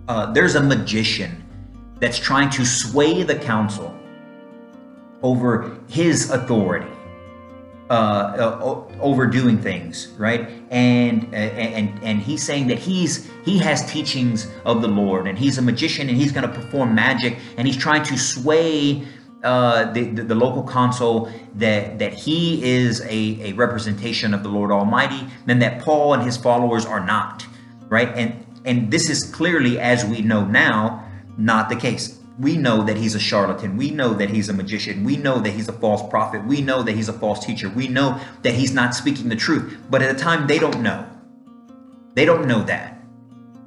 uh, 0.09 0.33
there's 0.33 0.57
a 0.57 0.63
magician 0.63 1.43
that's 1.99 2.19
trying 2.19 2.51
to 2.51 2.65
sway 2.67 3.23
the 3.23 3.37
council 3.37 3.97
over 5.23 5.79
his 5.89 6.31
authority. 6.31 6.91
Uh, 7.91 8.37
uh, 8.39 9.01
overdoing 9.01 9.61
things, 9.61 10.15
right? 10.17 10.49
And 10.71 11.35
and 11.35 11.93
and 12.05 12.21
he's 12.21 12.41
saying 12.41 12.69
that 12.69 12.79
he's 12.79 13.29
he 13.45 13.59
has 13.59 13.85
teachings 13.91 14.47
of 14.65 14.81
the 14.81 14.87
Lord, 14.87 15.27
and 15.27 15.37
he's 15.37 15.59
a 15.59 15.63
magician, 15.63 16.09
and 16.09 16.17
he's 16.17 16.31
going 16.31 16.49
to 16.49 16.55
perform 16.55 16.95
magic, 16.95 17.37
and 17.57 17.67
he's 17.67 17.77
trying 17.77 18.05
to 18.05 18.17
sway 18.17 19.05
uh, 19.43 19.91
the, 19.93 20.05
the, 20.05 20.35
local 20.35 20.67
council 20.67 21.33
that 21.55 21.99
that 21.99 22.13
he 22.13 22.63
is 22.63 23.01
a, 23.03 23.51
a 23.51 23.53
representation 23.53 24.35
of 24.35 24.43
the 24.43 24.49
Lord 24.49 24.71
Almighty, 24.71 25.27
and 25.49 25.63
that 25.63 25.83
Paul 25.83 26.13
and 26.15 26.23
his 26.23 26.37
followers 26.37 26.85
are 26.85 27.05
not, 27.05 27.47
right? 27.89 28.09
And 28.15 28.45
and 28.65 28.91
this 28.91 29.09
is 29.09 29.25
clearly, 29.25 29.79
as 29.79 30.05
we 30.05 30.21
know 30.21 30.45
now, 30.45 31.09
not 31.39 31.71
the 31.71 31.77
case 31.77 32.21
we 32.41 32.57
know 32.57 32.83
that 32.85 32.97
he's 32.97 33.15
a 33.15 33.21
charlatan. 33.21 33.77
We 33.77 33.91
know 33.91 34.15
that 34.15 34.31
he's 34.31 34.49
a 34.49 34.55
magician. 34.55 35.05
We 35.05 35.19
know 35.19 35.41
that 35.41 35.51
he's 35.51 35.69
a 35.69 35.75
false 35.75 36.09
prophet. 36.09 36.45
We 36.47 36.63
know 36.63 36.83
that 36.83 36.93
he's 36.93 37.11
a 37.11 37.13
false 37.13 37.45
teacher. 37.45 37.69
We 37.69 37.87
know 37.87 38.19
that 38.43 38.55
he's 38.55 38.73
not 38.73 38.95
speaking 38.95 39.29
the 39.29 39.37
truth. 39.37 39.77
But 39.91 40.01
at 40.01 40.17
the 40.17 40.23
time, 40.23 40.47
they 40.47 40.59
don't 40.59 40.81
know. 40.81 41.07
They 42.15 42.25
don't 42.25 42.49
know 42.49 42.63
that. 42.63 42.99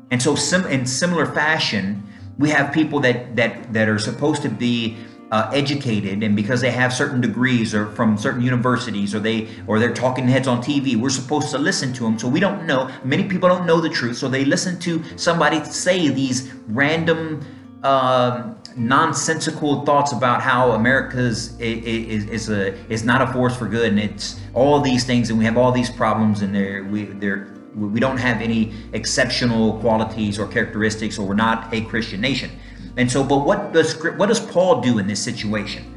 And 0.10 0.22
so, 0.22 0.36
sim- 0.36 0.66
in 0.66 0.88
similar 0.88 1.28
fashion, 1.28 2.04
we 2.40 2.50
have 2.50 2.74
people 2.74 3.00
that 3.02 3.36
that 3.36 3.74
that 3.74 3.88
are 3.88 4.00
supposed 4.00 4.42
to 4.42 4.50
be 4.50 4.98
uh, 5.34 5.50
educated, 5.52 6.22
and 6.22 6.36
because 6.36 6.62
they 6.62 6.70
have 6.70 6.94
certain 6.94 7.20
degrees 7.20 7.74
or 7.74 7.88
from 7.94 8.20
certain 8.20 8.44
universities, 8.44 9.16
or 9.16 9.20
they 9.20 9.48
or 9.66 9.80
they're 9.80 9.92
talking 9.92 10.28
heads 10.28 10.48
on 10.48 10.62
TV, 10.62 10.96
we're 10.96 11.10
supposed 11.10 11.50
to 11.50 11.58
listen 11.58 11.92
to 11.92 12.04
them. 12.04 12.20
So 12.20 12.28
we 12.28 12.40
don't 12.40 12.68
know. 12.68 12.92
Many 13.04 13.24
people 13.24 13.50
don't 13.50 13.66
know 13.66 13.82
the 13.82 13.90
truth, 13.90 14.16
so 14.18 14.28
they 14.30 14.46
listen 14.46 14.78
to 14.82 15.04
somebody 15.18 15.64
say 15.64 16.08
these 16.10 16.54
random. 16.68 17.44
Um, 17.84 18.58
nonsensical 18.78 19.86
thoughts 19.86 20.14
about 20.14 20.42
how 20.42 20.72
America's 20.72 21.60
is, 21.60 22.26
is 22.28 22.50
a 22.50 22.74
is 22.90 23.04
not 23.04 23.22
a 23.22 23.28
force 23.34 23.56
for 23.58 23.68
good, 23.68 23.90
and 23.90 24.00
it's 24.00 24.40
all 24.54 24.80
these 24.80 25.04
things, 25.04 25.30
and 25.30 25.38
we 25.38 25.44
have 25.44 25.58
all 25.58 25.72
these 25.72 25.90
problems, 25.90 26.44
and 26.44 26.56
there 26.56 26.86
we 26.86 27.04
there 27.04 27.54
we 27.76 28.00
don't 28.00 28.18
have 28.18 28.42
any 28.42 28.72
exceptional 28.94 29.80
qualities 29.80 30.40
or 30.40 30.48
characteristics, 30.48 31.20
or 31.20 31.28
we're 31.28 31.34
not 31.34 31.74
a 31.74 31.82
Christian 31.82 32.22
nation. 32.22 32.52
And 32.98 33.12
so, 33.12 33.24
but 33.24 33.38
what 33.38 33.74
does 33.74 33.94
what 34.18 34.28
does 34.28 34.40
Paul 34.40 34.82
do 34.82 35.00
in 35.00 35.08
this 35.08 35.22
situation? 35.22 35.90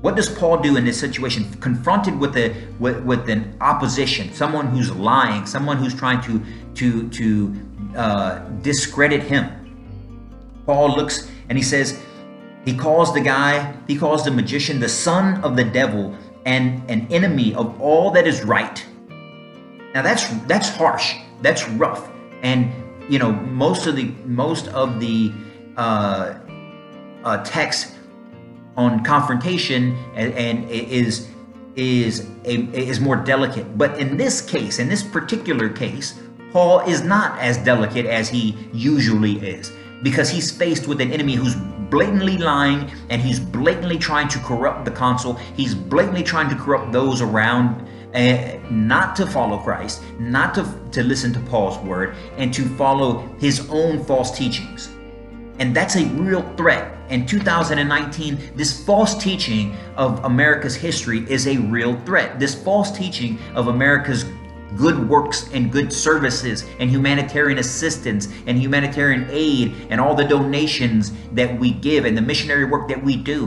What 0.00 0.16
does 0.16 0.28
Paul 0.28 0.58
do 0.58 0.76
in 0.76 0.84
this 0.84 0.98
situation? 0.98 1.52
Confronted 1.60 2.18
with 2.18 2.36
a 2.36 2.54
with, 2.78 3.02
with 3.04 3.28
an 3.28 3.56
opposition, 3.60 4.32
someone 4.32 4.68
who's 4.68 4.90
lying, 4.90 5.44
someone 5.46 5.76
who's 5.76 5.94
trying 5.94 6.20
to 6.22 6.40
to 6.74 7.08
to 7.10 7.54
uh, 7.96 8.38
discredit 8.62 9.22
him. 9.22 9.50
Paul 10.66 10.94
looks 10.96 11.30
and 11.48 11.58
he 11.58 11.64
says, 11.64 12.00
he 12.64 12.76
calls 12.76 13.12
the 13.12 13.20
guy, 13.20 13.74
he 13.88 13.96
calls 13.96 14.24
the 14.24 14.30
magician 14.30 14.78
the 14.78 14.88
son 14.88 15.42
of 15.42 15.56
the 15.56 15.64
devil 15.64 16.16
and 16.46 16.88
an 16.88 17.06
enemy 17.10 17.54
of 17.54 17.80
all 17.80 18.10
that 18.12 18.26
is 18.26 18.44
right. 18.44 18.84
Now 19.94 20.02
that's 20.02 20.28
that's 20.46 20.68
harsh. 20.68 21.16
That's 21.42 21.68
rough. 21.70 22.08
And 22.42 22.72
you 23.08 23.18
know, 23.18 23.32
most 23.32 23.86
of 23.86 23.96
the 23.96 24.04
most 24.24 24.68
of 24.68 25.00
the 25.00 25.32
uh, 25.80 26.38
uh, 27.24 27.42
text 27.42 27.94
on 28.76 29.02
confrontation 29.02 29.96
and, 30.14 30.34
and 30.34 30.70
is 30.70 31.28
is 31.74 32.28
a, 32.44 32.56
is 32.76 33.00
more 33.00 33.16
delicate. 33.16 33.78
But 33.78 33.98
in 33.98 34.18
this 34.18 34.42
case, 34.42 34.78
in 34.78 34.88
this 34.88 35.02
particular 35.02 35.70
case, 35.70 36.20
Paul 36.52 36.80
is 36.80 37.02
not 37.02 37.38
as 37.38 37.56
delicate 37.58 38.04
as 38.04 38.28
he 38.28 38.58
usually 38.74 39.36
is 39.38 39.72
because 40.02 40.28
he's 40.28 40.50
faced 40.50 40.86
with 40.86 41.00
an 41.00 41.12
enemy 41.12 41.34
who's 41.34 41.56
blatantly 41.88 42.36
lying 42.36 42.90
and 43.08 43.22
he's 43.22 43.40
blatantly 43.40 43.96
trying 43.96 44.28
to 44.28 44.38
corrupt 44.40 44.84
the 44.84 44.90
council. 44.90 45.34
He's 45.56 45.74
blatantly 45.74 46.22
trying 46.22 46.50
to 46.50 46.56
corrupt 46.56 46.92
those 46.92 47.22
around, 47.22 47.88
uh, 48.14 48.58
not 48.70 49.16
to 49.16 49.26
follow 49.26 49.56
Christ, 49.56 50.02
not 50.18 50.54
to, 50.56 50.62
to 50.92 51.02
listen 51.02 51.32
to 51.32 51.40
Paul's 51.40 51.78
word, 51.78 52.16
and 52.36 52.52
to 52.52 52.68
follow 52.76 53.26
his 53.38 53.66
own 53.70 54.04
false 54.04 54.36
teachings. 54.36 54.90
And 55.60 55.76
that's 55.76 55.96
a 55.96 56.06
real 56.06 56.42
threat. 56.56 56.96
In 57.10 57.26
2019, 57.26 58.52
this 58.56 58.84
false 58.84 59.14
teaching 59.22 59.76
of 59.96 60.24
America's 60.24 60.74
history 60.74 61.30
is 61.30 61.46
a 61.46 61.58
real 61.58 62.00
threat. 62.00 62.40
This 62.40 62.54
false 62.54 62.90
teaching 62.90 63.38
of 63.54 63.68
America's 63.68 64.24
good 64.76 65.08
works 65.08 65.50
and 65.52 65.70
good 65.70 65.92
services 65.92 66.64
and 66.78 66.88
humanitarian 66.88 67.58
assistance 67.58 68.28
and 68.46 68.58
humanitarian 68.58 69.26
aid 69.30 69.74
and 69.90 70.00
all 70.00 70.14
the 70.14 70.24
donations 70.24 71.12
that 71.32 71.58
we 71.58 71.72
give 71.72 72.06
and 72.06 72.16
the 72.16 72.22
missionary 72.22 72.64
work 72.64 72.88
that 72.88 73.02
we 73.02 73.16
do 73.16 73.46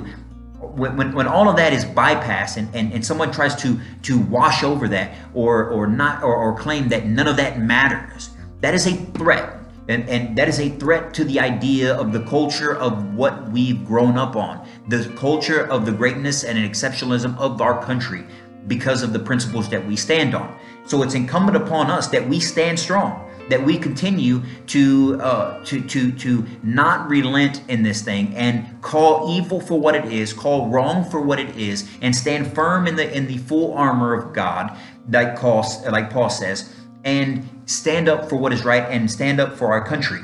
when, 0.59 0.95
when, 0.97 1.13
when 1.13 1.27
all 1.27 1.49
of 1.49 1.55
that 1.55 1.73
is 1.73 1.85
bypassed 1.85 2.57
and, 2.57 2.73
and, 2.75 2.93
and 2.93 3.05
someone 3.05 3.31
tries 3.31 3.55
to 3.55 3.79
to 4.01 4.19
wash 4.19 4.63
over 4.63 4.87
that 4.87 5.15
or 5.33 5.69
or 5.69 5.87
not 5.87 6.23
or, 6.23 6.35
or 6.35 6.57
claim 6.57 6.89
that 6.89 7.05
none 7.05 7.27
of 7.27 7.37
that 7.37 7.59
matters 7.59 8.31
that 8.61 8.73
is 8.73 8.87
a 8.87 8.95
threat 9.13 9.62
and, 9.87 10.07
and 10.07 10.37
that 10.37 10.47
is 10.47 10.59
a 10.59 10.69
threat 10.69 11.13
to 11.15 11.23
the 11.23 11.39
idea 11.39 11.93
of 11.95 12.13
the 12.13 12.23
culture 12.25 12.75
of 12.75 13.15
what 13.15 13.49
we've 13.49 13.85
grown 13.85 14.17
up 14.17 14.35
on 14.35 14.67
the 14.87 15.09
culture 15.15 15.65
of 15.67 15.85
the 15.85 15.91
greatness 15.91 16.43
and 16.43 16.57
exceptionalism 16.57 17.37
of 17.37 17.61
our 17.61 17.83
country 17.83 18.25
because 18.67 19.03
of 19.03 19.13
the 19.13 19.19
principles 19.19 19.69
that 19.69 19.85
we 19.85 19.95
stand 19.95 20.35
on. 20.35 20.57
So 20.85 21.03
it's 21.03 21.15
incumbent 21.15 21.57
upon 21.57 21.89
us 21.89 22.07
that 22.07 22.27
we 22.27 22.39
stand 22.39 22.79
strong, 22.79 23.29
that 23.49 23.63
we 23.63 23.77
continue 23.77 24.41
to 24.67 25.19
uh, 25.21 25.63
to 25.65 25.81
to 25.81 26.11
to 26.11 26.45
not 26.63 27.09
relent 27.09 27.61
in 27.69 27.83
this 27.83 28.01
thing 28.01 28.33
and 28.35 28.81
call 28.81 29.37
evil 29.37 29.59
for 29.59 29.79
what 29.79 29.95
it 29.95 30.05
is, 30.05 30.33
call 30.33 30.69
wrong 30.69 31.09
for 31.09 31.21
what 31.21 31.39
it 31.39 31.57
is, 31.57 31.89
and 32.01 32.15
stand 32.15 32.53
firm 32.53 32.87
in 32.87 32.95
the 32.95 33.15
in 33.15 33.27
the 33.27 33.37
full 33.37 33.73
armor 33.73 34.13
of 34.13 34.33
God, 34.33 34.77
like 35.09 35.37
Paul 35.37 35.65
like 35.89 36.09
Paul 36.09 36.29
says, 36.29 36.73
and 37.03 37.47
stand 37.65 38.07
up 38.07 38.29
for 38.29 38.35
what 38.35 38.53
is 38.53 38.63
right 38.63 38.83
and 38.89 39.09
stand 39.09 39.39
up 39.39 39.57
for 39.57 39.67
our 39.73 39.85
country. 39.85 40.21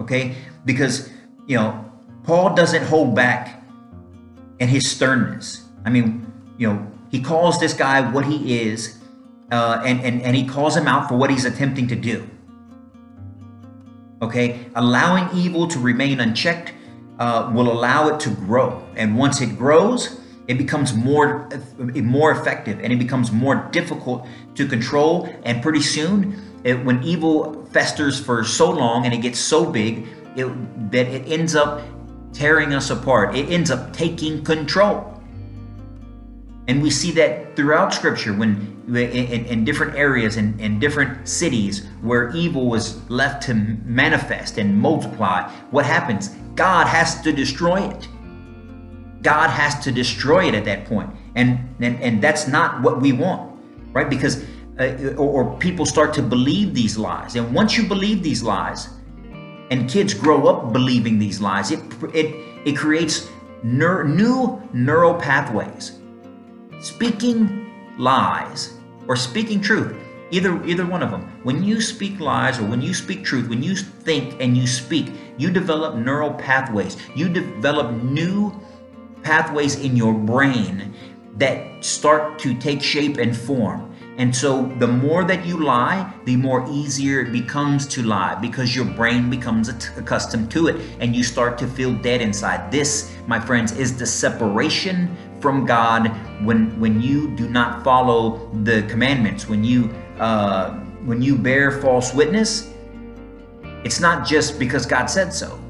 Okay, 0.00 0.34
because 0.64 1.10
you 1.46 1.56
know 1.56 1.92
Paul 2.24 2.54
doesn't 2.54 2.84
hold 2.84 3.14
back 3.14 3.62
in 4.58 4.68
his 4.68 4.88
sternness. 4.90 5.64
I 5.84 5.90
mean, 5.90 6.32
you 6.56 6.68
know, 6.68 6.86
he 7.10 7.20
calls 7.20 7.58
this 7.58 7.74
guy 7.74 8.00
what 8.12 8.24
he 8.24 8.60
is, 8.62 8.98
uh, 9.50 9.82
and, 9.84 10.00
and, 10.00 10.22
and 10.22 10.36
he 10.36 10.46
calls 10.46 10.76
him 10.76 10.86
out 10.86 11.08
for 11.08 11.16
what 11.16 11.30
he's 11.30 11.44
attempting 11.44 11.88
to 11.88 11.96
do. 11.96 12.28
Okay, 14.22 14.60
allowing 14.76 15.28
evil 15.36 15.66
to 15.66 15.80
remain 15.80 16.20
unchecked 16.20 16.72
uh, 17.18 17.50
will 17.52 17.70
allow 17.70 18.08
it 18.08 18.20
to 18.20 18.30
grow, 18.30 18.86
and 18.96 19.18
once 19.18 19.40
it 19.40 19.58
grows, 19.58 20.20
it 20.52 20.58
becomes 20.58 20.92
more 20.92 21.48
more 21.94 22.30
effective, 22.30 22.78
and 22.82 22.92
it 22.92 22.98
becomes 22.98 23.32
more 23.32 23.56
difficult 23.72 24.26
to 24.54 24.68
control. 24.68 25.28
And 25.44 25.62
pretty 25.62 25.80
soon, 25.80 26.40
it, 26.62 26.84
when 26.84 27.02
evil 27.02 27.64
festers 27.72 28.20
for 28.20 28.44
so 28.44 28.70
long 28.70 29.06
and 29.06 29.14
it 29.14 29.22
gets 29.22 29.38
so 29.38 29.64
big, 29.64 30.06
it, 30.36 30.46
that 30.92 31.06
it 31.06 31.26
ends 31.26 31.54
up 31.54 31.82
tearing 32.34 32.74
us 32.74 32.90
apart. 32.90 33.34
It 33.34 33.48
ends 33.48 33.70
up 33.70 33.94
taking 33.94 34.44
control. 34.44 35.08
And 36.68 36.82
we 36.82 36.90
see 36.90 37.12
that 37.12 37.56
throughout 37.56 37.94
Scripture 37.94 38.34
when 38.34 38.50
in, 38.88 39.44
in 39.46 39.64
different 39.64 39.96
areas 39.96 40.36
and 40.36 40.60
in, 40.60 40.74
in 40.74 40.80
different 40.80 41.26
cities 41.26 41.86
where 42.02 42.30
evil 42.36 42.68
was 42.68 42.84
left 43.10 43.42
to 43.44 43.54
manifest 43.54 44.58
and 44.58 44.78
multiply, 44.78 45.50
what 45.70 45.86
happens? 45.86 46.28
God 46.56 46.86
has 46.86 47.22
to 47.22 47.32
destroy 47.32 47.88
it. 47.88 48.08
God 49.22 49.48
has 49.50 49.78
to 49.84 49.92
destroy 49.92 50.48
it 50.48 50.54
at 50.54 50.64
that 50.64 50.84
point. 50.84 51.10
And, 51.34 51.74
and, 51.80 52.00
and 52.02 52.22
that's 52.22 52.46
not 52.48 52.82
what 52.82 53.00
we 53.00 53.12
want, 53.12 53.58
right? 53.92 54.10
Because, 54.10 54.44
uh, 54.78 55.14
or, 55.16 55.44
or 55.44 55.58
people 55.58 55.86
start 55.86 56.12
to 56.14 56.22
believe 56.22 56.74
these 56.74 56.98
lies. 56.98 57.36
And 57.36 57.54
once 57.54 57.76
you 57.76 57.86
believe 57.86 58.22
these 58.22 58.42
lies, 58.42 58.88
and 59.70 59.88
kids 59.88 60.12
grow 60.12 60.46
up 60.48 60.72
believing 60.72 61.18
these 61.18 61.40
lies, 61.40 61.70
it, 61.70 61.80
it, 62.14 62.34
it 62.66 62.76
creates 62.76 63.30
new 63.62 64.60
neural 64.72 65.14
pathways 65.14 66.00
speaking 66.80 67.70
lies 67.96 68.74
or 69.06 69.14
speaking 69.14 69.60
truth 69.60 69.96
either 70.30 70.64
either 70.66 70.84
one 70.84 71.02
of 71.02 71.10
them 71.10 71.22
when 71.44 71.62
you 71.62 71.80
speak 71.80 72.18
lies 72.18 72.58
or 72.58 72.64
when 72.64 72.82
you 72.82 72.92
speak 72.92 73.24
truth 73.24 73.48
when 73.48 73.62
you 73.62 73.76
think 73.76 74.34
and 74.40 74.56
you 74.56 74.66
speak 74.66 75.12
you 75.38 75.50
develop 75.50 75.94
neural 75.94 76.32
pathways 76.34 76.96
you 77.14 77.28
develop 77.28 77.92
new 78.02 78.52
pathways 79.22 79.80
in 79.80 79.96
your 79.96 80.12
brain 80.12 80.94
that 81.36 81.84
start 81.84 82.38
to 82.40 82.54
take 82.58 82.82
shape 82.82 83.16
and 83.18 83.36
form 83.36 83.92
And 84.18 84.34
so 84.34 84.66
the 84.78 84.86
more 84.86 85.24
that 85.24 85.46
you 85.46 85.64
lie, 85.64 86.12
the 86.26 86.36
more 86.36 86.66
easier 86.70 87.20
it 87.20 87.32
becomes 87.32 87.86
to 87.88 88.02
lie 88.02 88.34
because 88.34 88.76
your 88.76 88.84
brain 88.84 89.30
becomes 89.30 89.68
accustomed 89.68 90.50
to 90.52 90.68
it 90.68 90.76
and 91.00 91.16
you 91.16 91.24
start 91.24 91.56
to 91.58 91.66
feel 91.66 91.94
dead 91.94 92.20
inside. 92.20 92.70
This, 92.70 93.10
my 93.26 93.40
friends, 93.40 93.72
is 93.72 93.96
the 93.96 94.06
separation 94.06 95.16
from 95.40 95.64
God 95.64 96.08
when 96.44 96.78
when 96.78 97.00
you 97.00 97.34
do 97.36 97.48
not 97.48 97.82
follow 97.82 98.50
the 98.62 98.82
commandments, 98.82 99.48
when 99.48 99.64
you 99.64 99.88
uh, 100.18 100.74
when 101.04 101.22
you 101.22 101.36
bear 101.38 101.80
false 101.80 102.12
witness. 102.12 102.70
It's 103.82 103.98
not 103.98 104.26
just 104.26 104.58
because 104.58 104.86
God 104.86 105.06
said 105.06 105.32
so. 105.32 105.61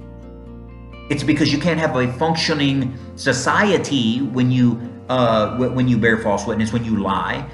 It's 1.12 1.22
because 1.22 1.52
you 1.52 1.58
can't 1.58 1.78
have 1.78 1.94
a 1.94 2.10
functioning 2.14 2.96
society 3.16 4.22
when 4.36 4.50
you 4.50 4.80
uh, 5.10 5.58
when 5.58 5.86
you 5.86 5.98
bear 5.98 6.16
false 6.16 6.46
witness, 6.46 6.72
when 6.72 6.86
you 6.86 6.96
lie. 7.02 7.46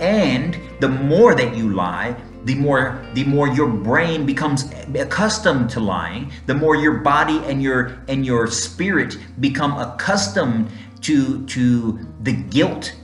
And 0.00 0.58
the 0.80 0.88
more 0.88 1.36
that 1.36 1.56
you 1.56 1.72
lie 1.72 2.16
the 2.46 2.56
more 2.56 3.00
the 3.14 3.24
more 3.24 3.48
your 3.48 3.68
brain 3.68 4.24
becomes 4.24 4.72
accustomed 4.94 5.68
to 5.68 5.80
lying 5.80 6.30
the 6.46 6.54
more 6.54 6.76
your 6.76 6.98
body 6.98 7.38
and 7.50 7.60
your 7.60 7.98
and 8.08 8.24
your 8.24 8.46
spirit 8.46 9.18
become 9.40 9.72
accustomed 9.78 10.68
to 11.00 11.44
to 11.46 11.98
the 12.22 12.32
guilt 12.32 12.94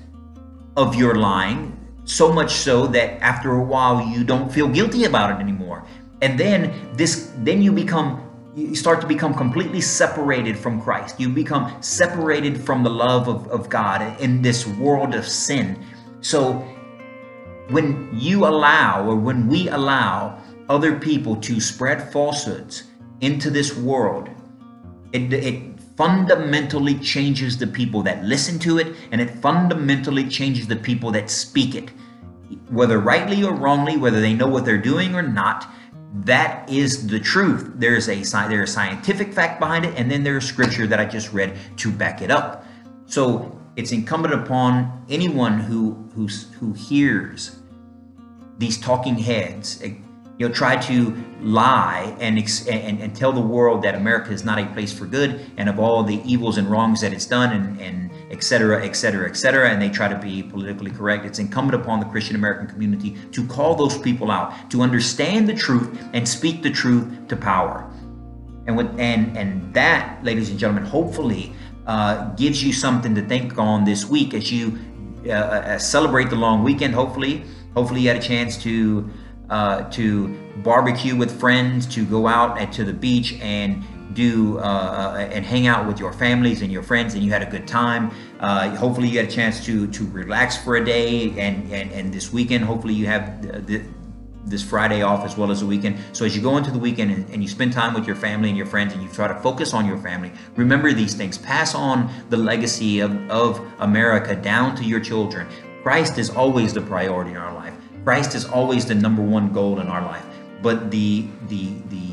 of 0.76 0.94
your 0.94 1.14
lying 1.16 1.76
so 2.04 2.32
much 2.32 2.52
so 2.52 2.86
that 2.86 3.20
after 3.20 3.54
a 3.54 3.62
while 3.62 4.04
you 4.04 4.24
don't 4.24 4.50
feel 4.52 4.68
guilty 4.68 5.04
about 5.04 5.30
it 5.30 5.38
anymore. 5.40 5.84
And 6.22 6.38
then 6.38 6.72
this 6.94 7.32
then 7.38 7.62
you 7.62 7.72
become 7.72 8.31
you 8.54 8.74
start 8.74 9.00
to 9.00 9.06
become 9.06 9.32
completely 9.32 9.80
separated 9.80 10.58
from 10.58 10.80
Christ. 10.80 11.18
You 11.18 11.30
become 11.30 11.82
separated 11.82 12.60
from 12.60 12.82
the 12.82 12.90
love 12.90 13.28
of, 13.28 13.48
of 13.48 13.68
God 13.68 14.20
in 14.20 14.42
this 14.42 14.66
world 14.66 15.14
of 15.14 15.26
sin. 15.26 15.82
So 16.20 16.52
when 17.70 18.10
you 18.12 18.46
allow 18.46 19.06
or 19.06 19.16
when 19.16 19.48
we 19.48 19.68
allow 19.68 20.38
other 20.68 20.98
people 20.98 21.36
to 21.36 21.60
spread 21.60 22.12
falsehoods 22.12 22.84
into 23.20 23.50
this 23.50 23.76
world, 23.76 24.28
it, 25.12 25.32
it 25.32 25.80
fundamentally 25.96 26.98
changes 26.98 27.56
the 27.56 27.66
people 27.66 28.02
that 28.02 28.24
listen 28.24 28.58
to 28.58 28.78
it 28.78 28.94
and 29.12 29.20
it 29.20 29.30
fundamentally 29.30 30.28
changes 30.28 30.66
the 30.66 30.76
people 30.76 31.10
that 31.12 31.30
speak 31.30 31.74
it. 31.74 31.90
Whether 32.68 32.98
rightly 32.98 33.42
or 33.42 33.54
wrongly, 33.54 33.96
whether 33.96 34.20
they 34.20 34.34
know 34.34 34.46
what 34.46 34.66
they're 34.66 34.76
doing 34.76 35.14
or 35.14 35.22
not, 35.22 35.70
that 36.14 36.68
is 36.68 37.06
the 37.06 37.18
truth. 37.18 37.72
There's 37.76 38.08
a 38.08 38.22
there's 38.48 38.70
a 38.70 38.72
scientific 38.72 39.32
fact 39.32 39.58
behind 39.60 39.84
it, 39.84 39.94
and 39.96 40.10
then 40.10 40.22
there's 40.22 40.44
scripture 40.44 40.86
that 40.86 41.00
I 41.00 41.06
just 41.06 41.32
read 41.32 41.56
to 41.78 41.90
back 41.90 42.20
it 42.20 42.30
up. 42.30 42.66
So 43.06 43.58
it's 43.76 43.92
incumbent 43.92 44.34
upon 44.34 45.04
anyone 45.08 45.58
who 45.58 45.92
who 46.14 46.26
who 46.58 46.72
hears 46.74 47.58
these 48.58 48.78
talking 48.78 49.16
heads 49.16 49.80
eh, 49.82 49.94
you 50.38 50.48
know 50.48 50.54
try 50.54 50.76
to 50.76 51.16
lie 51.40 52.14
and, 52.20 52.38
and 52.68 53.00
and 53.00 53.16
tell 53.16 53.32
the 53.32 53.40
world 53.40 53.82
that 53.82 53.94
America 53.94 54.30
is 54.30 54.44
not 54.44 54.58
a 54.58 54.66
place 54.66 54.92
for 54.92 55.06
good 55.06 55.50
and 55.56 55.68
of 55.68 55.78
all 55.80 56.02
the 56.02 56.20
evils 56.30 56.58
and 56.58 56.70
wrongs 56.70 57.00
that 57.00 57.12
it's 57.12 57.26
done 57.26 57.52
and 57.52 57.80
and 57.80 58.10
et 58.32 58.42
cetera, 58.42 58.82
et 58.82 58.94
cetera, 58.96 59.28
et 59.28 59.36
cetera, 59.36 59.68
and 59.70 59.80
they 59.82 59.90
try 59.90 60.08
to 60.08 60.18
be 60.18 60.42
politically 60.42 60.90
correct. 60.90 61.26
It's 61.26 61.38
incumbent 61.38 61.80
upon 61.82 62.00
the 62.00 62.06
Christian 62.06 62.34
American 62.34 62.66
community 62.66 63.16
to 63.32 63.46
call 63.46 63.74
those 63.74 63.98
people 63.98 64.30
out, 64.30 64.70
to 64.70 64.80
understand 64.80 65.48
the 65.48 65.54
truth 65.54 65.88
and 66.14 66.26
speak 66.26 66.62
the 66.62 66.70
truth 66.70 67.06
to 67.28 67.36
power. 67.36 67.88
And 68.66 68.76
with 68.76 68.88
and 68.98 69.36
and 69.36 69.74
that, 69.74 70.02
ladies 70.24 70.48
and 70.50 70.58
gentlemen, 70.58 70.84
hopefully 70.84 71.52
uh, 71.86 72.14
gives 72.36 72.64
you 72.64 72.72
something 72.72 73.14
to 73.14 73.22
think 73.22 73.58
on 73.58 73.84
this 73.84 74.06
week 74.06 74.34
as 74.34 74.50
you 74.50 74.78
uh, 75.26 75.32
uh, 75.32 75.78
celebrate 75.78 76.30
the 76.30 76.36
long 76.36 76.64
weekend. 76.64 76.94
Hopefully, 76.94 77.44
hopefully 77.74 78.00
you 78.02 78.08
had 78.08 78.16
a 78.16 78.22
chance 78.22 78.56
to 78.62 79.10
uh, 79.50 79.90
to 79.90 80.28
barbecue 80.62 81.16
with 81.16 81.30
friends, 81.40 81.86
to 81.86 82.04
go 82.06 82.26
out 82.26 82.72
to 82.72 82.84
the 82.84 82.92
beach 82.92 83.34
and 83.40 83.84
do 84.14 84.58
uh, 84.58 84.62
uh, 84.62 85.28
and 85.30 85.44
hang 85.44 85.66
out 85.66 85.86
with 85.86 85.98
your 85.98 86.12
families 86.12 86.62
and 86.62 86.70
your 86.72 86.82
friends, 86.82 87.14
and 87.14 87.22
you 87.22 87.30
had 87.30 87.42
a 87.42 87.50
good 87.50 87.66
time. 87.66 88.10
Uh, 88.40 88.74
hopefully, 88.76 89.08
you 89.08 89.18
had 89.18 89.28
a 89.28 89.30
chance 89.30 89.64
to 89.64 89.86
to 89.88 90.06
relax 90.06 90.56
for 90.56 90.76
a 90.76 90.84
day, 90.84 91.30
and 91.38 91.70
and, 91.72 91.90
and 91.92 92.12
this 92.12 92.32
weekend, 92.32 92.64
hopefully, 92.64 92.94
you 92.94 93.06
have 93.06 93.42
the, 93.42 93.60
the 93.60 93.82
this 94.44 94.62
Friday 94.62 95.02
off 95.02 95.24
as 95.24 95.36
well 95.36 95.50
as 95.50 95.60
the 95.60 95.66
weekend. 95.66 95.98
So 96.12 96.24
as 96.24 96.34
you 96.36 96.42
go 96.42 96.56
into 96.56 96.70
the 96.70 96.78
weekend 96.78 97.10
and, 97.12 97.30
and, 97.30 97.42
you 97.42 97.48
spend 97.48 97.72
time 97.72 97.94
with 97.94 98.06
your 98.08 98.16
family 98.16 98.48
and 98.48 98.58
your 98.58 98.66
friends 98.66 98.92
and 98.92 99.00
you 99.00 99.08
try 99.08 99.28
to 99.28 99.36
focus 99.36 99.72
on 99.72 99.86
your 99.86 99.98
family, 99.98 100.32
remember 100.56 100.92
these 100.92 101.14
things. 101.14 101.38
Pass 101.38 101.76
on 101.76 102.12
the 102.28 102.36
legacy 102.36 102.98
of, 103.00 103.12
of 103.30 103.60
America 103.78 104.34
down 104.34 104.74
to 104.76 104.84
your 104.84 104.98
children. 104.98 105.46
Christ 105.82 106.18
is 106.18 106.30
always 106.30 106.72
the 106.72 106.80
priority 106.80 107.30
in 107.30 107.36
our 107.36 107.54
life. 107.54 107.74
Christ 108.04 108.34
is 108.34 108.44
always 108.44 108.84
the 108.84 108.94
number 108.94 109.22
one 109.22 109.52
goal 109.52 109.78
in 109.78 109.86
our 109.86 110.02
life. 110.02 110.24
But 110.60 110.90
the 110.90 111.26
the 111.48 111.74
the 111.88 112.11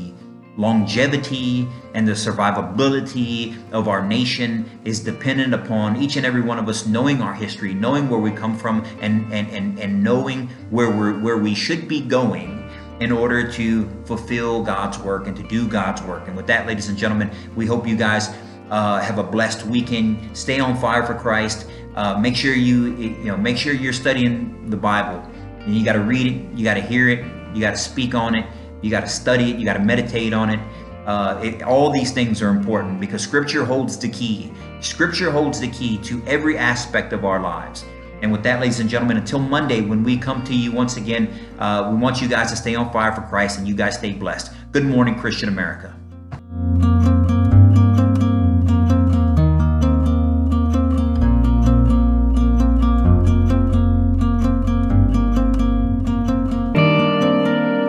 longevity 0.60 1.66
and 1.94 2.06
the 2.06 2.12
survivability 2.12 3.56
of 3.72 3.88
our 3.88 4.06
nation 4.06 4.68
is 4.84 5.00
dependent 5.00 5.54
upon 5.54 5.96
each 5.96 6.16
and 6.16 6.26
every 6.26 6.42
one 6.42 6.58
of 6.58 6.68
us 6.68 6.86
knowing 6.86 7.22
our 7.22 7.32
history, 7.32 7.72
knowing 7.72 8.10
where 8.10 8.20
we 8.20 8.30
come 8.30 8.56
from, 8.56 8.84
and 9.00 9.32
and 9.32 9.48
and, 9.48 9.78
and 9.78 10.04
knowing 10.04 10.48
where 10.68 10.90
we're 10.90 11.18
where 11.18 11.38
we 11.38 11.54
should 11.54 11.88
be 11.88 12.00
going 12.00 12.58
in 13.00 13.10
order 13.10 13.50
to 13.50 13.88
fulfill 14.04 14.62
God's 14.62 14.98
work 14.98 15.26
and 15.26 15.34
to 15.36 15.42
do 15.44 15.66
God's 15.66 16.02
work. 16.02 16.28
And 16.28 16.36
with 16.36 16.46
that, 16.48 16.66
ladies 16.66 16.90
and 16.90 16.98
gentlemen, 16.98 17.30
we 17.56 17.64
hope 17.64 17.88
you 17.88 17.96
guys 17.96 18.28
uh, 18.68 19.00
have 19.00 19.18
a 19.18 19.22
blessed 19.24 19.64
weekend. 19.64 20.36
Stay 20.36 20.60
on 20.60 20.76
fire 20.76 21.06
for 21.06 21.14
Christ. 21.14 21.66
Uh, 21.96 22.18
make 22.18 22.36
sure 22.36 22.54
you 22.54 22.94
you 22.96 23.24
know 23.24 23.36
make 23.38 23.56
sure 23.56 23.72
you're 23.72 23.94
studying 23.94 24.68
the 24.68 24.76
Bible. 24.76 25.26
And 25.60 25.74
you 25.74 25.84
got 25.84 25.94
to 25.94 26.00
read 26.00 26.26
it. 26.26 26.56
You 26.56 26.64
got 26.64 26.74
to 26.74 26.82
hear 26.82 27.08
it. 27.08 27.24
You 27.54 27.60
got 27.60 27.72
to 27.72 27.78
speak 27.78 28.14
on 28.14 28.34
it 28.34 28.46
you 28.82 28.90
got 28.90 29.00
to 29.00 29.08
study 29.08 29.50
it. 29.50 29.56
You 29.56 29.64
got 29.64 29.74
to 29.74 29.84
meditate 29.84 30.32
on 30.32 30.50
it. 30.50 30.60
Uh, 31.06 31.40
it. 31.42 31.62
All 31.62 31.90
these 31.90 32.12
things 32.12 32.42
are 32.42 32.50
important 32.50 33.00
because 33.00 33.22
Scripture 33.22 33.64
holds 33.64 33.98
the 33.98 34.08
key. 34.08 34.52
Scripture 34.80 35.30
holds 35.30 35.60
the 35.60 35.68
key 35.68 35.98
to 35.98 36.22
every 36.26 36.56
aspect 36.56 37.12
of 37.12 37.24
our 37.24 37.40
lives. 37.40 37.84
And 38.22 38.30
with 38.30 38.42
that, 38.42 38.60
ladies 38.60 38.80
and 38.80 38.90
gentlemen, 38.90 39.16
until 39.16 39.38
Monday, 39.38 39.80
when 39.80 40.04
we 40.04 40.18
come 40.18 40.44
to 40.44 40.54
you 40.54 40.72
once 40.72 40.96
again, 40.96 41.32
uh, 41.58 41.88
we 41.90 41.96
want 41.96 42.20
you 42.20 42.28
guys 42.28 42.50
to 42.50 42.56
stay 42.56 42.74
on 42.74 42.92
fire 42.92 43.12
for 43.12 43.22
Christ 43.22 43.58
and 43.58 43.66
you 43.66 43.74
guys 43.74 43.96
stay 43.96 44.12
blessed. 44.12 44.52
Good 44.72 44.84
morning, 44.84 45.18
Christian 45.18 45.48
America. 45.48 45.99